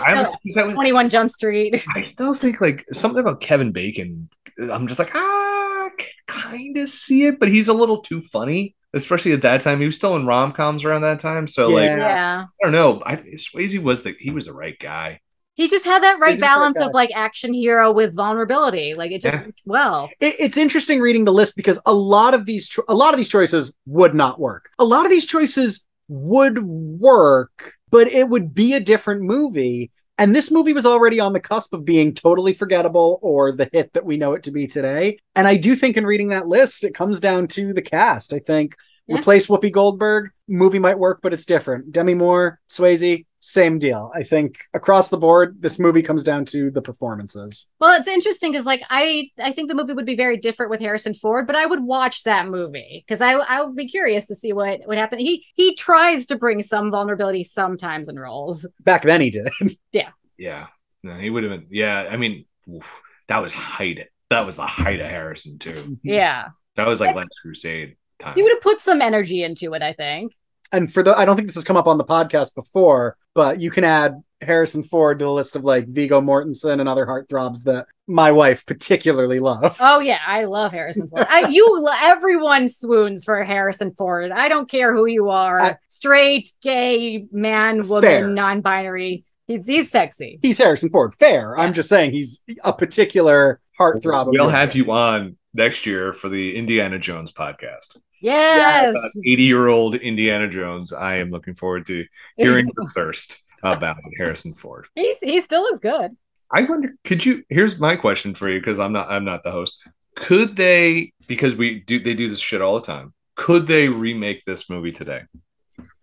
[0.52, 1.84] still was, 21 Jump Street.
[1.96, 4.30] I still think like something about Kevin Bacon.
[4.60, 5.90] I'm just like ah,
[6.28, 9.80] kind of see it, but he's a little too funny, especially at that time.
[9.80, 11.98] He was still in rom coms around that time, so like Yeah.
[11.98, 12.44] yeah.
[12.62, 13.02] I don't know.
[13.04, 15.20] I Swayze was the he was the right guy.
[15.56, 18.96] He just had that right was the right balance of like action hero with vulnerability.
[18.96, 19.44] Like it just Yeah.
[19.46, 20.10] worked well.
[20.20, 23.18] It- it's interesting reading the list because a lot of these cho- a lot of
[23.18, 24.70] these choices would not work.
[24.80, 29.92] A lot of these choices would work, but it would be a different movie.
[30.18, 33.94] And this movie was already on the cusp of being totally forgettable or the hit
[33.94, 35.18] that we know it to be today.
[35.36, 38.32] And I do think in reading that list, it comes down to the cast.
[38.34, 38.76] I think
[39.08, 39.18] Yeah.
[39.18, 41.92] replace Whoopi Goldberg, movie might work, but it's different.
[41.92, 44.10] Demi Moore, Swayze, same deal.
[44.16, 47.70] I think across the board, this movie comes down to the performances.
[47.80, 50.80] Well, it's interesting because like I I think the movie would be very different with
[50.80, 54.36] Harrison Ford, but I would watch that movie because I I would be curious to
[54.36, 55.20] see what would happen.
[55.20, 58.66] He he tries to bring some vulnerability sometimes in roles.
[58.80, 59.50] Back then, he did.
[59.92, 60.68] Yeah, Yeah.
[61.04, 61.68] no, he would have been.
[61.70, 64.08] Yeah, I mean, oof, that was height.
[64.30, 65.98] That was the height of Harrison too.
[66.02, 68.36] Yeah, That was like Last Crusade time.
[68.36, 69.82] he would have put some energy into it.
[69.84, 70.32] I think.
[70.74, 73.62] And for the I don't think this has come up on the podcast before, but
[73.62, 77.64] you can add Harrison Ford to the list of like Viggo Mortensen and other heartthrobs
[77.64, 79.78] that my wife particularly loves.
[79.80, 81.26] Oh yeah, I love Harrison Ford.
[81.30, 84.32] I, you everyone swoons for Harrison Ford.
[84.32, 88.28] I don't care who you are, I- straight, gay, man, woman, Fair.
[88.28, 89.24] non-binary.
[89.48, 90.40] He's he's sexy.
[90.42, 91.14] he's Harrison Ford.
[91.20, 91.54] Fair.
[91.56, 91.64] Yeah.
[91.64, 94.28] I'm just saying he's a particular heartthrob.
[94.32, 97.98] We'll have you on next year for the Indiana Jones podcast.
[98.24, 98.96] Yes.
[99.28, 100.94] Eighty-year-old Indiana Jones.
[100.94, 102.06] I am looking forward to
[102.38, 104.88] hearing your thirst about Harrison Ford.
[104.96, 106.16] He's he still looks good.
[106.52, 107.44] I wonder, could you?
[107.50, 109.12] Here's my question for you because I'm not.
[109.12, 109.78] I'm not the host.
[110.16, 111.12] Could they?
[111.28, 112.00] Because we do.
[112.00, 113.14] They do this shit all the time.
[113.36, 115.24] Could they remake this movie today?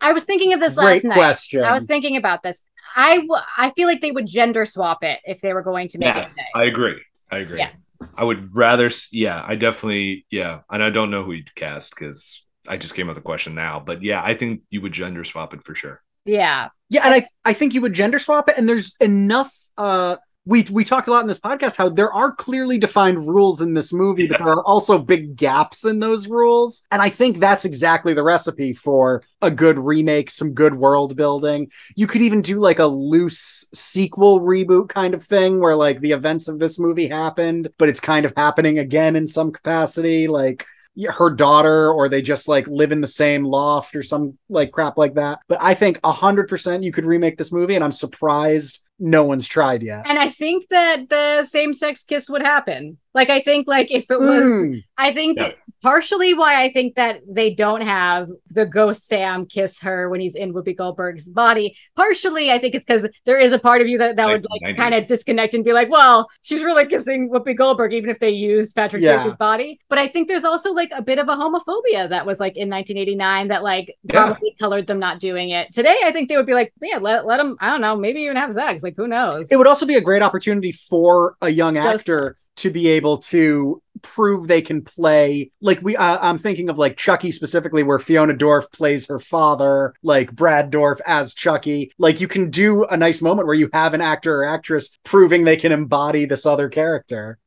[0.01, 1.15] I was thinking of this Great last night.
[1.15, 1.63] question.
[1.63, 2.63] I was thinking about this.
[2.95, 5.97] I w- I feel like they would gender swap it if they were going to
[5.97, 6.41] make Yes, it.
[6.41, 6.49] Today.
[6.55, 7.01] I agree.
[7.31, 7.59] I agree.
[7.59, 7.69] Yeah.
[8.15, 12.45] I would rather, yeah, I definitely, yeah, and I don't know who you'd cast because
[12.67, 15.23] I just came up with the question now, but yeah, I think you would gender
[15.23, 16.01] swap it for sure.
[16.25, 19.53] yeah, Yeah, and I I think you would gender swap it, and there's enough.
[19.77, 23.61] Uh, we we talked a lot in this podcast how there are clearly defined rules
[23.61, 27.37] in this movie, but there are also big gaps in those rules, and I think
[27.37, 31.69] that's exactly the recipe for a good remake, some good world building.
[31.95, 36.13] You could even do like a loose sequel reboot kind of thing, where like the
[36.13, 40.65] events of this movie happened, but it's kind of happening again in some capacity, like
[41.07, 44.97] her daughter or they just like live in the same loft or some like crap
[44.97, 45.39] like that.
[45.47, 49.23] But I think a hundred percent you could remake this movie, and I'm surprised no
[49.25, 50.07] one's tried yet.
[50.07, 52.97] and I think that the same sex kiss would happen.
[53.13, 54.83] Like I think like if it was, Mm.
[54.97, 55.51] I think Yeah.
[55.83, 60.35] partially why I think that they don't have the ghost Sam kiss her when he's
[60.35, 61.75] in Whoopi Goldberg's body.
[61.95, 64.77] Partially, I think it's because there is a part of you that that would like
[64.77, 68.29] kind of disconnect and be like, well, she's really kissing Whoopi Goldberg, even if they
[68.29, 69.17] used Patrick Yeah.
[69.17, 69.79] Swayze's body.
[69.89, 72.69] But I think there's also like a bit of a homophobia that was like in
[72.69, 74.25] 1989 that like Yeah.
[74.25, 75.73] probably colored them not doing it.
[75.73, 77.57] Today, I think they would be like, yeah, let let them.
[77.59, 78.83] I don't know, maybe even have sex.
[78.83, 79.47] Like who knows?
[79.51, 83.81] It would also be a great opportunity for a young actor to be able to
[84.01, 88.33] prove they can play like we uh, i'm thinking of like chucky specifically where fiona
[88.33, 93.21] Dourif plays her father like brad Dourif as chucky like you can do a nice
[93.21, 97.37] moment where you have an actor or actress proving they can embody this other character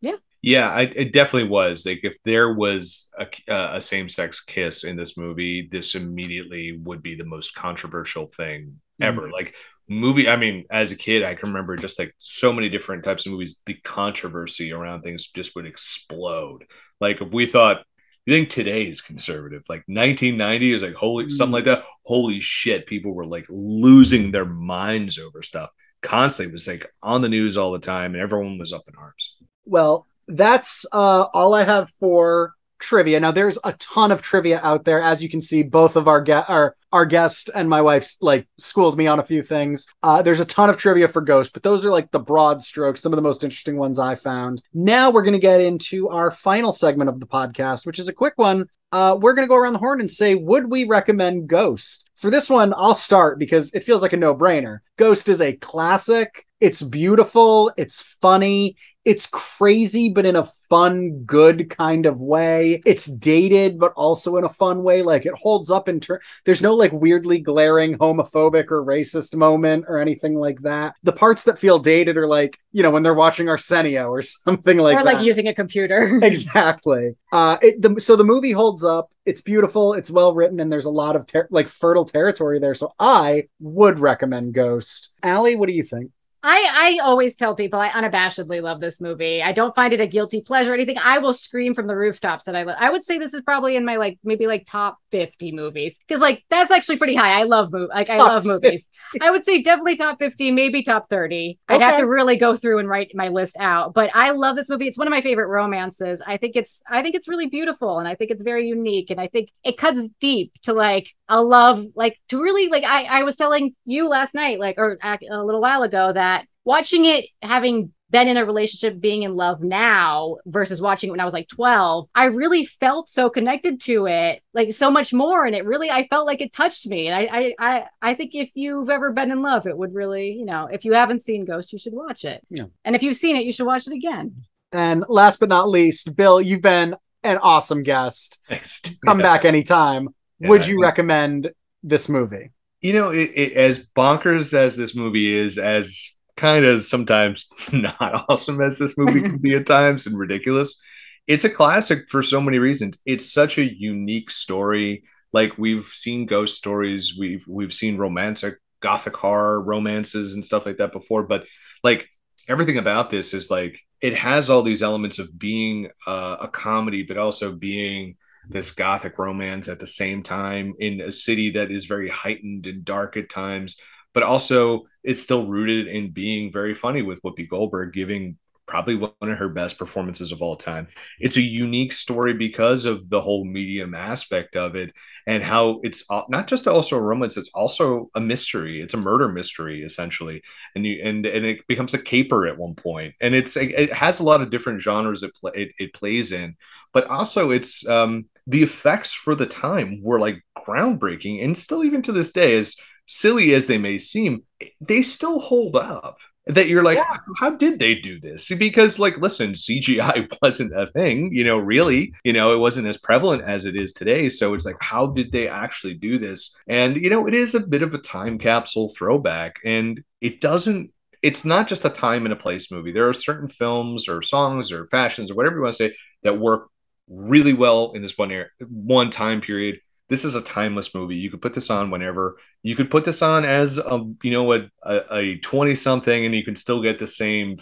[0.47, 1.87] Yeah, I, it definitely was.
[1.87, 7.03] Like, if there was a, a same sex kiss in this movie, this immediately would
[7.03, 9.29] be the most controversial thing ever.
[9.29, 9.33] Mhm.
[9.33, 9.55] Like,
[9.89, 13.27] movie, I mean, as a kid, I can remember just like so many different types
[13.27, 16.65] of movies, the controversy around things just would explode.
[17.01, 17.85] Like, if we thought,
[18.27, 21.85] you think today is conservative, like 1990 is like holy, something like that.
[22.05, 25.71] Holy shit, people were like losing their minds over stuff.
[26.01, 28.95] Constantly it was like on the news all the time, and everyone was up in
[28.97, 29.37] arms.
[29.67, 32.55] Well, that's uh, all I have for
[32.85, 33.19] trivia.
[33.19, 35.01] Now, there's a ton of trivia out there.
[35.01, 38.47] As you can see, both of our ge- our, our guest and my wife like
[38.59, 39.87] schooled me on a few things.
[40.03, 43.01] Uh, there's a ton of trivia for Ghost, but those are like the broad strokes,
[43.01, 44.63] some of the most interesting ones I found.
[44.73, 48.13] Now we're going to get into our final segment of the podcast, which is a
[48.13, 48.69] quick one.
[48.93, 52.09] Uh, we're going to go around the horn and say, would we recommend Ghost?
[52.15, 54.79] For this one, I'll start because it feels like a no brainer.
[54.97, 56.47] Ghost is a classic.
[56.61, 57.73] It's beautiful.
[57.77, 58.77] It's funny.
[59.05, 62.83] It's crazy, but in a fun, good kind of way.
[62.87, 65.03] It's dated, but also in a fun way.
[65.03, 66.21] Like it holds up in turn.
[66.45, 70.95] There's no like weirdly glaring homophobic or racist moment or anything like that.
[71.03, 74.79] The parts that feel dated are like, you know, when they're watching Arsenio or something
[74.79, 76.19] like or that like using a computer.
[76.23, 77.15] exactly.
[77.33, 79.11] Uh, it, the, so the movie holds up.
[79.27, 79.95] It's beautiful.
[79.95, 82.75] It's well written, and there's a lot of ter- like fertile territory there.
[82.75, 85.13] So I would recommend Ghost.
[85.23, 86.11] Allie, what do you think?
[86.47, 89.43] I, I always tell people I unabashedly love this movie.
[89.43, 90.99] I don't find it a guilty pleasure or anything.
[90.99, 92.77] I will scream from the rooftops that I love.
[92.79, 96.21] I would say this is probably in my like maybe like top 50 movies because
[96.21, 97.41] like that's actually pretty high.
[97.41, 98.87] I love mov- like I love movies.
[99.23, 101.59] I would say definitely top 50, maybe top 30.
[101.69, 103.95] I'd have to really go through and write my list out.
[103.95, 104.87] But I love this movie.
[104.87, 106.21] It's one of my favorite romances.
[106.27, 109.19] I think it's I think it's really beautiful and I think it's very unique and
[109.19, 113.23] I think it cuts deep to like a love like to really like I I
[113.23, 116.34] was telling you last night like or a a little while ago that
[116.65, 121.21] watching it having been in a relationship being in love now versus watching it when
[121.21, 125.45] I was like 12 I really felt so connected to it like so much more
[125.45, 128.35] and it really I felt like it touched me and I I I, I think
[128.35, 131.45] if you've ever been in love it would really you know if you haven't seen
[131.45, 132.67] Ghost you should watch it Yeah.
[132.85, 136.15] and if you've seen it you should watch it again And last but not least,
[136.15, 138.41] Bill, you've been an awesome guest.
[139.07, 140.09] Come back anytime.
[140.41, 140.87] Would you yeah.
[140.87, 141.51] recommend
[141.83, 142.51] this movie?
[142.81, 148.25] you know it, it, as bonkers as this movie is as kind of sometimes not
[148.29, 150.81] awesome as this movie can be at times and ridiculous.
[151.27, 152.99] It's a classic for so many reasons.
[153.07, 155.05] It's such a unique story.
[155.33, 160.77] Like we've seen ghost stories we've we've seen romantic gothic horror romances and stuff like
[160.77, 161.47] that before but
[161.83, 162.07] like
[162.49, 167.03] everything about this is like it has all these elements of being uh, a comedy
[167.03, 168.15] but also being
[168.49, 172.85] this gothic romance at the same time in a city that is very heightened and
[172.85, 173.79] dark at times,
[174.13, 178.37] but also it's still rooted in being very funny with Whoopi Goldberg giving
[178.67, 180.89] probably one of her best performances of all time.
[181.21, 184.93] It's a unique story because of the whole medium aspect of it
[185.27, 188.81] and how it's not just also a romance, it's also a mystery.
[188.81, 190.43] It's a murder mystery essentially.
[190.75, 193.15] And you and and it becomes a caper at one point.
[193.21, 196.57] And it's it has a lot of different genres it, pla it, it plays in,
[196.93, 202.03] but also it's um the effects for the time were like groundbreaking and still even
[202.03, 202.77] to this day as
[203.07, 204.43] silly as they may seem
[204.81, 206.17] they still hold up
[206.47, 207.17] that you're like yeah.
[207.39, 208.51] how did they do this?
[208.51, 212.99] Because like listen cgi wasn't a thing you know really you know it wasn't as
[212.99, 214.29] prevalent as it is today.
[214.29, 216.57] So it's like how did they actually do this?
[216.67, 220.93] And you know it is a bit of a time capsule throwback and it doesn't
[221.23, 222.93] it's not just a time and a place movie.
[222.93, 226.39] There are certain films or songs or fashions or whatever you want to say that
[226.39, 226.69] work
[227.09, 229.79] really well in this one year one time period
[230.09, 231.17] this is a timeless movie.
[231.17, 232.37] You could put this on whenever.
[232.63, 236.45] You could put this on as a you know a a twenty something, and you
[236.45, 237.57] can still get the same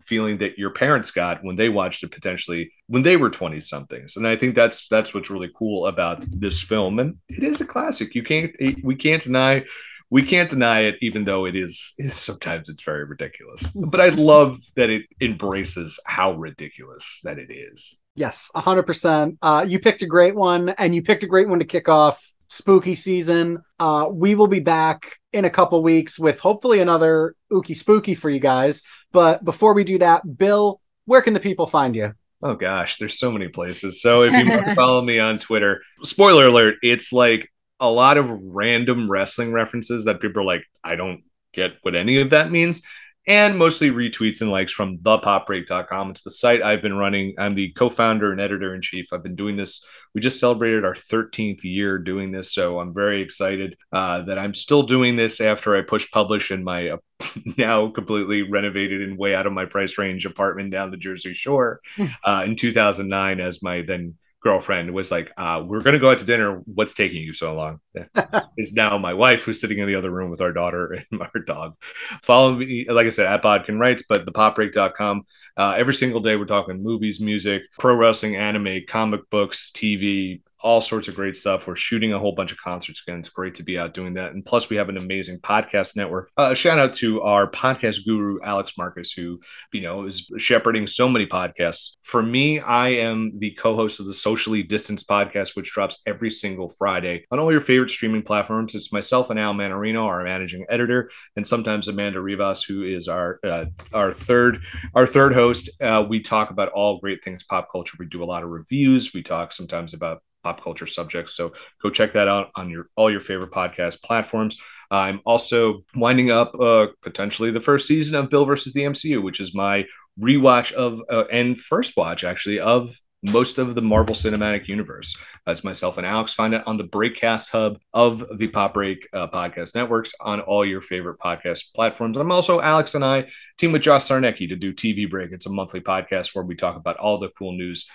[0.00, 4.16] feeling that your parents got when they watched it potentially when they were twenty somethings.
[4.16, 7.66] And I think that's that's what's really cool about this film, and it is a
[7.66, 8.14] classic.
[8.14, 8.52] You can't
[8.82, 9.64] we can't deny
[10.10, 13.62] we can't deny it, even though it is, sometimes it's very ridiculous.
[13.62, 13.90] Mm-hmm.
[13.90, 17.96] But I love that it embraces how ridiculous that it is.
[18.14, 19.38] Yes, 100%.
[19.40, 22.32] Uh, you picked a great one, and you picked a great one to kick off
[22.48, 23.62] spooky season.
[23.78, 28.28] Uh, we will be back in a couple weeks with hopefully another Ookie Spooky for
[28.28, 28.82] you guys.
[29.12, 32.12] But before we do that, Bill, where can the people find you?
[32.42, 34.02] Oh gosh, there's so many places.
[34.02, 38.28] So if you must follow me on Twitter, spoiler alert, it's like a lot of
[38.30, 41.22] random wrestling references that people are like, I don't
[41.52, 42.82] get what any of that means
[43.26, 46.10] and mostly retweets and likes from thepopbreak.com.
[46.10, 47.34] It's the site I've been running.
[47.38, 49.12] I'm the co-founder and editor in chief.
[49.12, 49.84] I've been doing this.
[50.14, 54.54] We just celebrated our 13th year doing this, so I'm very excited uh, that I'm
[54.54, 56.96] still doing this after I push publish in my uh,
[57.56, 61.80] now completely renovated and way out of my price range apartment down the Jersey Shore
[61.96, 62.06] hmm.
[62.24, 66.18] uh, in 2009 as my then girlfriend was like, uh, "We're going to go out
[66.18, 66.62] to dinner.
[66.64, 67.80] What's taking you so long?"
[68.56, 71.40] is now my wife who's sitting in the other room with our daughter and our
[71.46, 71.76] dog.
[72.22, 75.22] Follow me, like I said, at Bodkin Writes, but thepopbreak.com.
[75.56, 80.80] Uh, every single day, we're talking movies, music, pro wrestling, anime, comic books, TV, all
[80.80, 81.66] sorts of great stuff.
[81.66, 83.20] We're shooting a whole bunch of concerts again.
[83.20, 84.32] It's great to be out doing that.
[84.32, 86.30] And plus, we have an amazing podcast network.
[86.36, 89.40] Uh, shout out to our podcast guru, Alex Marcus, who,
[89.72, 91.96] you know, is shepherding so many podcasts.
[92.02, 96.30] For me, I am the co host of the Socially Distanced podcast, which drops every
[96.30, 98.74] single Friday on all your favorite streaming platforms.
[98.74, 103.40] It's myself and Al Mannarino, our managing editor, and sometimes Amanda Rivas, who is our
[103.44, 104.62] uh, our third
[104.94, 105.70] our third host.
[105.80, 107.96] Uh, we talk about all great things pop culture.
[107.98, 109.14] We do a lot of reviews.
[109.14, 111.36] We talk sometimes about pop culture subjects.
[111.36, 111.52] So
[111.82, 114.56] go check that out on your all your favorite podcast platforms.
[114.90, 119.40] I'm also winding up uh, potentially the first season of Bill versus the MCU, which
[119.40, 119.84] is my
[120.18, 125.14] rewatch of uh, and first watch actually of most of the Marvel Cinematic Universe.
[125.44, 126.32] That's myself and Alex.
[126.32, 130.64] Find it on the Breakcast Hub of the Pop Break uh, Podcast Networks on all
[130.64, 132.16] your favorite podcast platforms.
[132.16, 133.26] I'm also Alex and I
[133.58, 135.32] team with Josh Sarnecki to do TV Break.
[135.32, 137.88] It's a monthly podcast where we talk about all the cool news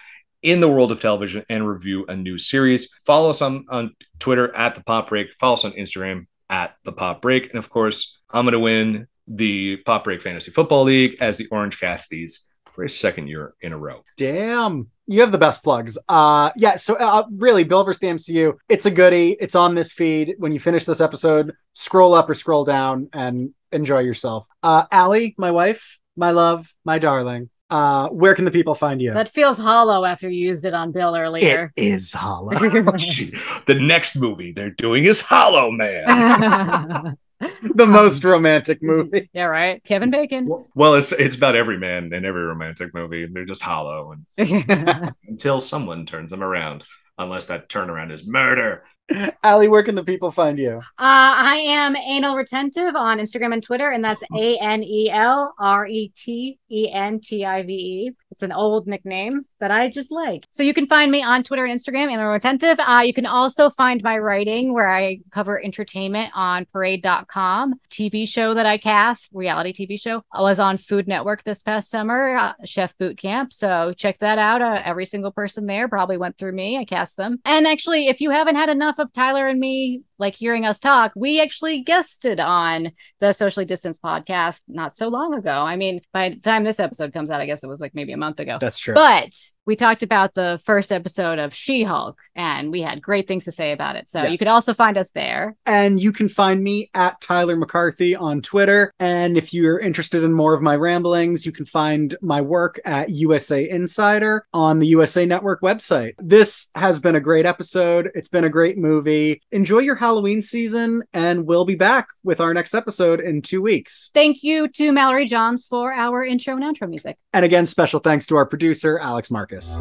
[0.45, 2.89] in the world of television and review a new series.
[3.03, 5.34] Follow us on, on Twitter at the Pop Break.
[5.34, 7.49] Follow us on Instagram at the Pop Break.
[7.49, 11.47] And of course, I'm going to win the Pop Break Fantasy Football League as the
[11.47, 14.03] Orange Cassidy's for a second year in a row.
[14.17, 14.91] Damn.
[15.07, 15.97] You have the best plugs.
[16.09, 19.38] Uh yeah, so uh, really Bill versus the MCU, it's a goodie.
[19.39, 20.35] It's on this feed.
[20.39, 24.47] When you finish this episode, scroll up or scroll down and enjoy yourself.
[24.61, 29.13] Uh Allie, my wife, my love, my darling uh where can the people find you?
[29.13, 31.71] That feels hollow after you used it on bill earlier.
[31.75, 32.51] It is hollow.
[33.65, 37.17] The next movie they're doing is hollow man.
[37.75, 39.29] The most romantic movie.
[39.33, 39.83] Yeah right?
[39.83, 40.47] Kevin bacon?
[40.73, 43.25] Well it's it's about every man in every romantic movie.
[43.25, 44.15] They're just hollow.
[44.37, 46.83] And until someone turns them around
[47.17, 48.83] unless that turnaround is murder
[49.44, 50.77] Allie, where can the people find you?
[50.77, 55.53] Uh, I am anal retentive on Instagram and Twitter, and that's A N E L
[55.60, 58.11] R E T E N T I V E.
[58.32, 60.45] It's an old nickname that I just like.
[60.49, 62.80] So you can find me on Twitter and Instagram, anal retentive.
[62.80, 67.76] Uh, you can also find my writing where I cover entertainment on parade.com.
[67.90, 70.23] TV show that I cast, reality TV show.
[70.34, 73.53] I was on Food Network this past summer, uh, Chef Boot Camp.
[73.53, 74.61] So check that out.
[74.61, 76.77] Uh, every single person there probably went through me.
[76.77, 77.40] I cast them.
[77.45, 80.80] And actually, if you haven't had enough enough of Tyler and me like hearing us
[80.80, 85.51] talk, we actually guested on the socially distanced podcast not so long ago.
[85.51, 88.13] I mean, by the time this episode comes out, I guess it was like maybe
[88.13, 88.57] a month ago.
[88.59, 88.93] That's true.
[88.93, 89.35] But
[89.65, 93.51] we talked about the first episode of She Hulk and we had great things to
[93.51, 94.07] say about it.
[94.07, 94.31] So yes.
[94.31, 95.55] you could also find us there.
[95.65, 98.93] And you can find me at Tyler McCarthy on Twitter.
[98.99, 103.09] And if you're interested in more of my ramblings, you can find my work at
[103.09, 106.13] USA Insider on the USA Network website.
[106.19, 108.11] This has been a great episode.
[108.13, 109.41] It's been a great movie.
[109.51, 114.11] Enjoy your Halloween season, and we'll be back with our next episode in two weeks.
[114.13, 117.17] Thank you to Mallory Johns for our intro and outro music.
[117.33, 119.75] And again, special thanks to our producer, Alex Marcus.